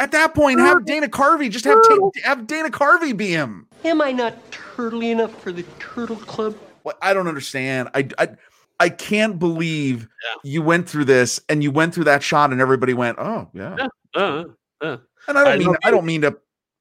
At 0.00 0.12
that 0.12 0.34
point, 0.34 0.60
have 0.60 0.84
Dana 0.86 1.08
Carvey 1.08 1.50
just 1.50 1.64
have 1.64 1.78
ta- 1.86 2.10
have 2.24 2.46
Dana 2.46 2.70
Carvey 2.70 3.16
be 3.16 3.28
him. 3.28 3.66
Am 3.84 4.00
I 4.00 4.12
not 4.12 4.34
turtly 4.50 5.10
enough 5.10 5.42
for 5.42 5.52
the 5.52 5.64
Turtle 5.80 6.16
Club? 6.16 6.56
I 7.02 7.14
don't 7.14 7.28
understand. 7.28 7.88
I 7.94 8.08
I 8.18 8.28
I 8.80 8.88
can't 8.88 9.38
believe 9.38 10.02
Yeah. 10.02 10.50
you 10.50 10.62
went 10.62 10.88
through 10.88 11.04
this 11.06 11.40
and 11.48 11.62
you 11.62 11.70
went 11.70 11.94
through 11.94 12.04
that 12.04 12.22
shot 12.22 12.52
and 12.52 12.60
everybody 12.60 12.94
went, 12.94 13.18
"Oh, 13.18 13.48
yeah." 13.52 13.76
Yeah. 13.78 13.88
Uh, 14.14 14.44
uh. 14.80 14.96
And 15.26 15.38
I 15.38 15.44
don't 15.44 15.52
I 15.52 15.56
mean 15.58 15.66
know 15.66 15.76
I 15.84 15.90
don't 15.90 16.06
mean 16.06 16.22
to 16.22 16.36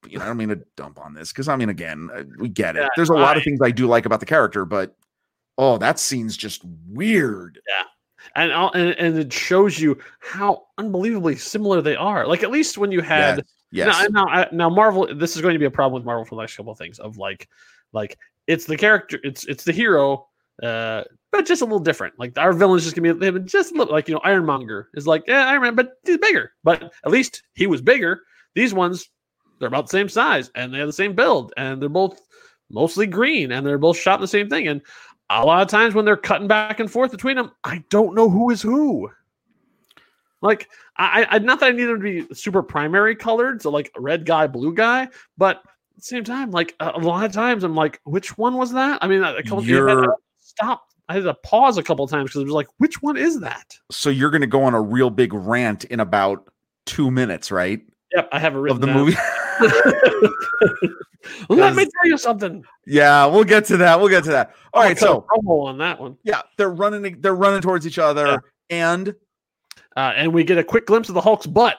you 0.07 0.19
know, 0.19 0.25
I 0.25 0.27
don't 0.27 0.37
mean 0.37 0.49
to 0.49 0.61
dump 0.75 0.99
on 1.03 1.13
this 1.13 1.31
because 1.31 1.47
I 1.47 1.55
mean 1.55 1.69
again, 1.69 2.09
uh, 2.13 2.23
we 2.37 2.49
get 2.49 2.75
it. 2.75 2.81
Yeah, 2.83 2.87
There's 2.95 3.09
a 3.09 3.13
lot 3.13 3.35
of 3.35 3.43
things 3.43 3.59
I 3.61 3.71
do 3.71 3.87
like 3.87 4.05
about 4.05 4.19
the 4.19 4.25
character, 4.25 4.63
but 4.63 4.95
oh, 5.57 5.77
that 5.79 5.99
scene's 5.99 6.37
just 6.37 6.61
weird. 6.87 7.59
Yeah. 7.67 7.83
and, 8.35 8.53
I'll- 8.53 8.71
and 8.73 8.91
and 8.99 9.17
it 9.17 9.33
shows 9.33 9.79
you 9.79 9.97
how 10.19 10.67
unbelievably 10.77 11.37
similar 11.37 11.81
they 11.81 11.95
are. 11.95 12.27
Like 12.27 12.43
at 12.43 12.51
least 12.51 12.77
when 12.77 12.91
you 12.91 13.01
had 13.01 13.43
yes. 13.71 14.07
now, 14.11 14.25
now, 14.25 14.45
now 14.51 14.69
Marvel, 14.69 15.07
this 15.13 15.35
is 15.35 15.41
going 15.41 15.53
to 15.55 15.59
be 15.59 15.65
a 15.65 15.71
problem 15.71 15.99
with 15.99 16.05
Marvel 16.05 16.25
for 16.25 16.35
the 16.35 16.41
next 16.41 16.55
couple 16.55 16.71
of 16.71 16.77
things 16.77 16.99
of 16.99 17.17
like, 17.17 17.49
like 17.91 18.17
it's 18.47 18.65
the 18.65 18.77
character, 18.77 19.19
it's 19.23 19.45
it's 19.45 19.63
the 19.63 19.71
hero, 19.71 20.27
uh, 20.63 21.03
but 21.31 21.45
just 21.45 21.61
a 21.61 21.65
little 21.65 21.79
different. 21.79 22.17
Like 22.17 22.37
our 22.37 22.53
villain's 22.53 22.83
just 22.83 22.95
gonna 22.95 23.13
be 23.13 23.39
just 23.41 23.71
a 23.71 23.77
little 23.77 23.93
like 23.93 24.07
you 24.07 24.15
know 24.15 24.21
Ironmonger 24.23 24.89
is 24.95 25.05
like 25.05 25.23
yeah 25.27 25.47
Iron 25.47 25.61
Man, 25.61 25.75
but 25.75 25.93
he's 26.05 26.17
bigger. 26.17 26.53
But 26.63 26.91
at 27.05 27.11
least 27.11 27.43
he 27.53 27.67
was 27.67 27.81
bigger. 27.81 28.21
These 28.55 28.73
ones, 28.73 29.09
they're 29.59 29.67
about 29.67 29.85
the 29.85 29.91
same 29.91 30.09
size 30.09 30.49
and 30.55 30.73
they 30.73 30.79
have 30.79 30.87
the 30.87 30.93
same 30.93 31.13
build 31.13 31.53
and 31.57 31.81
they're 31.81 31.89
both 31.89 32.19
mostly 32.69 33.05
green 33.05 33.51
and 33.51 33.65
they're 33.65 33.77
both 33.77 33.97
shot 33.97 34.19
the 34.19 34.27
same 34.27 34.49
thing. 34.49 34.67
And 34.67 34.81
a 35.29 35.45
lot 35.45 35.61
of 35.61 35.67
times 35.67 35.93
when 35.93 36.05
they're 36.05 36.17
cutting 36.17 36.47
back 36.47 36.79
and 36.79 36.89
forth 36.89 37.11
between 37.11 37.35
them, 37.35 37.51
I 37.63 37.83
don't 37.89 38.15
know 38.15 38.29
who 38.29 38.49
is 38.49 38.61
who. 38.61 39.09
Like 40.41 40.69
I, 40.97 41.27
I 41.29 41.39
not 41.39 41.59
that 41.59 41.67
I 41.67 41.71
need 41.71 41.85
them 41.85 42.01
to 42.01 42.25
be 42.27 42.33
super 42.33 42.63
primary 42.63 43.15
colored, 43.15 43.61
so 43.61 43.69
like 43.69 43.91
red 43.97 44.25
guy, 44.25 44.47
blue 44.47 44.73
guy, 44.73 45.09
but 45.37 45.61
the 45.97 46.01
same 46.03 46.23
time, 46.23 46.51
like 46.51 46.75
a, 46.79 46.97
lot 46.99 47.25
of 47.25 47.31
times 47.33 47.63
I'm 47.63 47.75
like, 47.75 47.99
which 48.05 48.37
one 48.37 48.55
was 48.55 48.71
that? 48.73 48.99
I 49.01 49.07
mean, 49.07 49.23
a 49.23 49.41
couple 49.43 49.59
I 49.59 49.61
had 49.61 49.67
to 49.67 49.73
You're- 49.73 50.07
stop. 50.39 50.83
I 51.09 51.13
had 51.13 51.23
to 51.23 51.33
pause 51.35 51.77
a 51.77 51.83
couple 51.83 52.03
of 52.03 52.11
times 52.11 52.29
because 52.29 52.41
it 52.41 52.45
was 52.45 52.53
like, 52.53 52.67
which 52.79 53.01
one 53.01 53.15
is 53.17 53.39
that? 53.39 53.73
So 53.91 54.09
you're 54.09 54.29
gonna 54.29 54.45
go 54.47 54.63
on 54.63 54.73
a 54.73 54.81
real 54.81 55.09
big 55.09 55.33
rant 55.33 55.85
in 55.85 55.99
about 56.01 56.49
two 56.85 57.09
minutes, 57.11 57.49
right? 57.51 57.81
Yep, 58.13 58.29
I 58.31 58.39
have 58.39 58.55
a 58.55 58.63
Of 58.65 58.81
the 58.81 58.87
down. 58.87 58.95
movie. 58.95 59.15
Let 61.49 61.75
me 61.75 61.83
tell 61.83 62.05
you 62.09 62.17
something. 62.17 62.63
yeah, 62.85 63.25
we'll 63.25 63.43
get 63.43 63.65
to 63.65 63.77
that. 63.77 63.99
We'll 63.99 64.09
get 64.09 64.23
to 64.25 64.31
that. 64.31 64.53
All 64.73 64.81
I'll 64.81 64.87
right, 64.89 64.97
so 64.97 65.25
promo 65.29 65.65
on 65.65 65.77
that 65.79 65.99
one, 65.99 66.17
yeah, 66.23 66.41
they're 66.57 66.69
running 66.69 67.19
they're 67.21 67.35
running 67.35 67.61
towards 67.61 67.85
each 67.87 67.99
other 67.99 68.41
and 68.69 69.13
uh, 69.95 70.13
and 70.15 70.33
we 70.33 70.43
get 70.43 70.57
a 70.57 70.63
quick 70.63 70.85
glimpse 70.87 71.09
of 71.09 71.15
the 71.15 71.21
Hulk's 71.21 71.47
butt, 71.47 71.77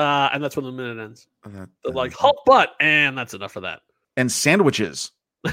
uh, 0.00 0.30
and 0.32 0.42
that's 0.42 0.56
when 0.56 0.64
the 0.64 0.72
minute 0.72 1.02
ends. 1.02 1.26
They're 1.44 1.68
like 1.92 2.12
Hulk 2.12 2.44
butt, 2.46 2.70
and 2.80 3.16
that's 3.18 3.34
enough 3.34 3.52
for 3.52 3.60
that. 3.60 3.80
and 4.16 4.30
sandwiches. 4.30 5.12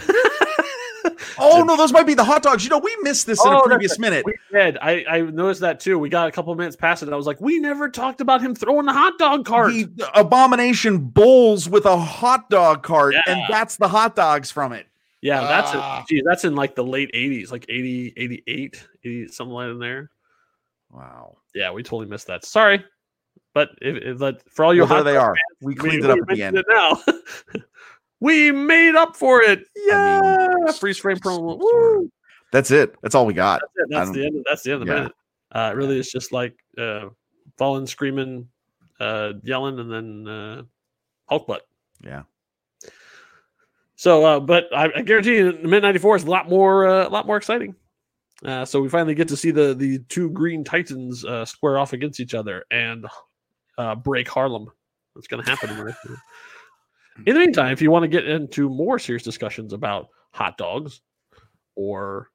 Oh 1.39 1.63
no, 1.63 1.77
those 1.77 1.93
might 1.93 2.07
be 2.07 2.15
the 2.15 2.23
hot 2.23 2.41
dogs. 2.41 2.63
You 2.63 2.71
know, 2.71 2.79
we 2.79 2.95
missed 3.03 3.27
this 3.27 3.39
in 3.45 3.51
Oh, 3.51 3.51
a 3.51 3.55
that's 3.57 3.67
previous 3.67 3.99
minute. 3.99 4.25
We 4.25 4.33
did. 4.51 4.75
I, 4.81 5.05
I 5.07 5.21
noticed 5.21 5.61
that 5.61 5.79
too. 5.79 5.99
We 5.99 6.09
got 6.09 6.27
a 6.27 6.31
couple 6.31 6.53
minutes 6.55 6.75
past 6.75 7.03
it. 7.03 7.09
I 7.09 7.15
was 7.15 7.27
like, 7.27 7.39
we 7.39 7.59
never 7.59 7.89
talked 7.89 8.21
about 8.21 8.41
him 8.41 8.55
throwing 8.55 8.87
the 8.87 8.91
hot 8.93 9.19
dog 9.19 9.45
cart. 9.45 9.71
The 9.71 10.09
abomination 10.15 10.97
bowls 10.97 11.69
with 11.69 11.85
a 11.85 11.95
hot 11.95 12.49
dog 12.49 12.81
cart, 12.81 13.13
and 13.27 13.41
that's 13.49 13.77
the 13.77 13.87
hot 13.87 14.15
dogs 14.15 14.49
from 14.49 14.73
it. 14.73 14.87
yeah, 15.21 15.41
that's 15.41 15.69
Ah. 15.75 16.01
it. 16.01 16.07
Geez, 16.09 16.23
that's 16.25 16.43
in 16.43 16.55
like 16.55 16.73
the 16.73 16.83
late 16.83 17.11
80s, 17.13 17.51
like 17.51 17.65
80, 17.69 18.13
88, 18.17 18.87
80, 19.03 19.27
something 19.27 19.53
like 19.53 19.69
in 19.69 19.79
there. 19.79 20.09
Wow. 20.91 21.37
Yeah, 21.53 21.71
we 21.71 21.83
totally 21.83 22.07
missed 22.07 22.27
that. 22.27 22.45
Sorry. 22.45 22.83
But 23.57 23.69
if, 23.81 24.21
if 24.21 24.41
for 24.51 24.65
all 24.65 24.71
you 24.71 24.81
Well, 24.81 24.89
there 24.89 25.03
they 25.03 25.17
are. 25.17 25.33
fans, 25.33 25.57
We 25.63 25.73
cleaned 25.73 26.03
we 26.03 26.09
it 26.11 26.11
up 26.11 26.19
at 26.29 26.35
the 26.35 26.43
end. 26.43 26.63
now. 26.69 27.01
we 28.19 28.51
made 28.51 28.93
up 28.95 29.15
for 29.15 29.41
it. 29.41 29.63
Yeah. 29.75 30.21
mean, 30.63 30.73
Freeze 30.73 30.99
frame 30.99 31.17
promo. 31.17 31.57
Woo. 31.59 32.11
That's 32.51 32.69
it. 32.69 32.93
That's 33.01 33.15
all 33.15 33.25
we 33.25 33.33
got. 33.33 33.63
That's 33.75 33.89
That's 33.89 34.11
the 34.11 34.25
end. 34.27 34.35
Of, 34.37 34.43
that's 34.47 34.61
the 34.61 34.73
end 34.73 34.81
of 34.83 34.87
the 34.87 34.93
yeah. 34.93 34.99
minute. 34.99 35.15
Uh, 35.51 35.69
it 35.73 35.75
really 35.75 35.97
it's 35.97 36.11
just 36.11 36.31
like 36.31 36.53
uh, 36.77 37.05
falling, 37.57 37.87
screaming, 37.87 38.47
uh, 38.99 39.33
yelling, 39.41 39.79
and 39.79 39.91
then 39.91 40.27
uh, 40.27 40.61
Hulk 41.27 41.47
butt. 41.47 41.63
Yeah. 42.03 42.21
So, 43.95 44.23
uh, 44.23 44.39
but 44.39 44.65
I, 44.71 44.91
I 44.97 45.01
guarantee 45.01 45.37
you, 45.37 45.57
Mid 45.63 45.81
'94 45.81 46.17
is 46.17 46.23
a 46.25 46.29
lot 46.29 46.47
more, 46.47 46.87
uh, 46.87 47.07
a 47.07 47.09
lot 47.09 47.25
more 47.25 47.37
exciting. 47.37 47.73
Uh, 48.45 48.65
so 48.65 48.79
we 48.81 48.87
finally 48.87 49.15
get 49.15 49.27
to 49.29 49.35
see 49.35 49.49
the 49.49 49.73
the 49.73 49.97
two 50.09 50.29
Green 50.29 50.63
Titans 50.63 51.25
uh, 51.25 51.43
square 51.43 51.79
off 51.79 51.93
against 51.93 52.19
each 52.19 52.35
other 52.35 52.63
and 52.69 53.07
uh, 53.77 53.95
break 53.95 54.27
Harlem. 54.27 54.69
That's 55.15 55.27
going 55.27 55.43
to 55.43 55.49
happen. 55.49 55.95
in 57.25 57.33
the 57.33 57.39
meantime, 57.39 57.71
if 57.71 57.81
you 57.81 57.91
want 57.91 58.03
to 58.03 58.07
get 58.07 58.27
into 58.27 58.69
more 58.69 58.99
serious 58.99 59.23
discussions 59.23 59.73
about 59.73 60.09
hot 60.31 60.57
dogs 60.57 61.01
or 61.75 62.29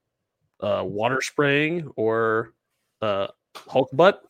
uh, 0.61 0.83
water 0.85 1.21
spraying 1.21 1.91
or 1.97 2.55
uh, 3.01 3.29
Hulk 3.57 3.91
butt, 3.93 4.23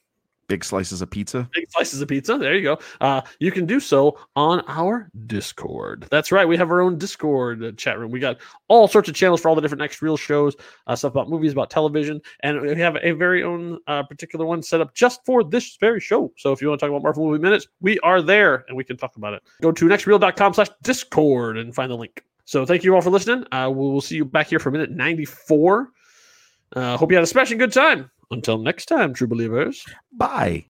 Big 0.48 0.64
slices 0.64 1.00
of 1.00 1.10
pizza. 1.10 1.48
big 1.54 1.70
slices 1.70 2.00
of 2.02 2.08
pizza. 2.08 2.36
There 2.36 2.54
you 2.54 2.62
go. 2.62 2.78
Uh, 3.00 3.22
you 3.38 3.50
can 3.50 3.64
do 3.64 3.80
so 3.80 4.18
on 4.36 4.62
our 4.68 5.08
Discord. 5.26 6.06
That's 6.10 6.30
right. 6.30 6.46
We 6.46 6.56
have 6.56 6.70
our 6.70 6.80
own 6.80 6.98
Discord 6.98 7.62
uh, 7.62 7.72
chat 7.72 7.98
room. 7.98 8.10
We 8.10 8.20
got 8.20 8.38
all 8.68 8.88
sorts 8.88 9.08
of 9.08 9.14
channels 9.14 9.40
for 9.40 9.48
all 9.48 9.54
the 9.54 9.60
different 9.60 9.80
Next 9.80 10.02
Reel 10.02 10.16
shows, 10.16 10.54
uh, 10.86 10.96
stuff 10.96 11.12
about 11.12 11.30
movies, 11.30 11.52
about 11.52 11.70
television, 11.70 12.20
and 12.40 12.60
we 12.60 12.76
have 12.76 12.96
a 13.02 13.12
very 13.12 13.42
own 13.42 13.78
uh, 13.86 14.02
particular 14.02 14.44
one 14.44 14.62
set 14.62 14.80
up 14.80 14.94
just 14.94 15.24
for 15.24 15.42
this 15.42 15.76
very 15.80 16.00
show. 16.00 16.32
So 16.36 16.52
if 16.52 16.60
you 16.60 16.68
want 16.68 16.80
to 16.80 16.86
talk 16.86 16.90
about 16.90 17.02
Marvel 17.02 17.26
Movie 17.26 17.42
Minutes, 17.42 17.66
we 17.80 17.98
are 18.00 18.20
there 18.20 18.64
and 18.68 18.76
we 18.76 18.84
can 18.84 18.96
talk 18.96 19.16
about 19.16 19.34
it. 19.34 19.42
Go 19.62 19.72
to 19.72 19.84
nextreel.com 19.86 20.54
slash 20.54 20.68
Discord 20.82 21.56
and 21.56 21.74
find 21.74 21.90
the 21.90 21.96
link. 21.96 22.24
So 22.44 22.66
thank 22.66 22.84
you 22.84 22.94
all 22.94 23.00
for 23.00 23.10
listening. 23.10 23.46
Uh, 23.52 23.70
we 23.70 23.76
will 23.76 24.00
see 24.00 24.16
you 24.16 24.24
back 24.24 24.48
here 24.48 24.58
for 24.58 24.70
minute 24.70 24.90
94. 24.90 25.88
Uh, 26.74 26.96
hope 26.96 27.10
you 27.10 27.16
had 27.16 27.24
a 27.24 27.26
smashing 27.26 27.58
good 27.58 27.72
time. 27.72 28.10
Until 28.30 28.58
next 28.58 28.86
time, 28.86 29.14
true 29.14 29.26
believers. 29.26 29.84
Bye. 30.12 30.66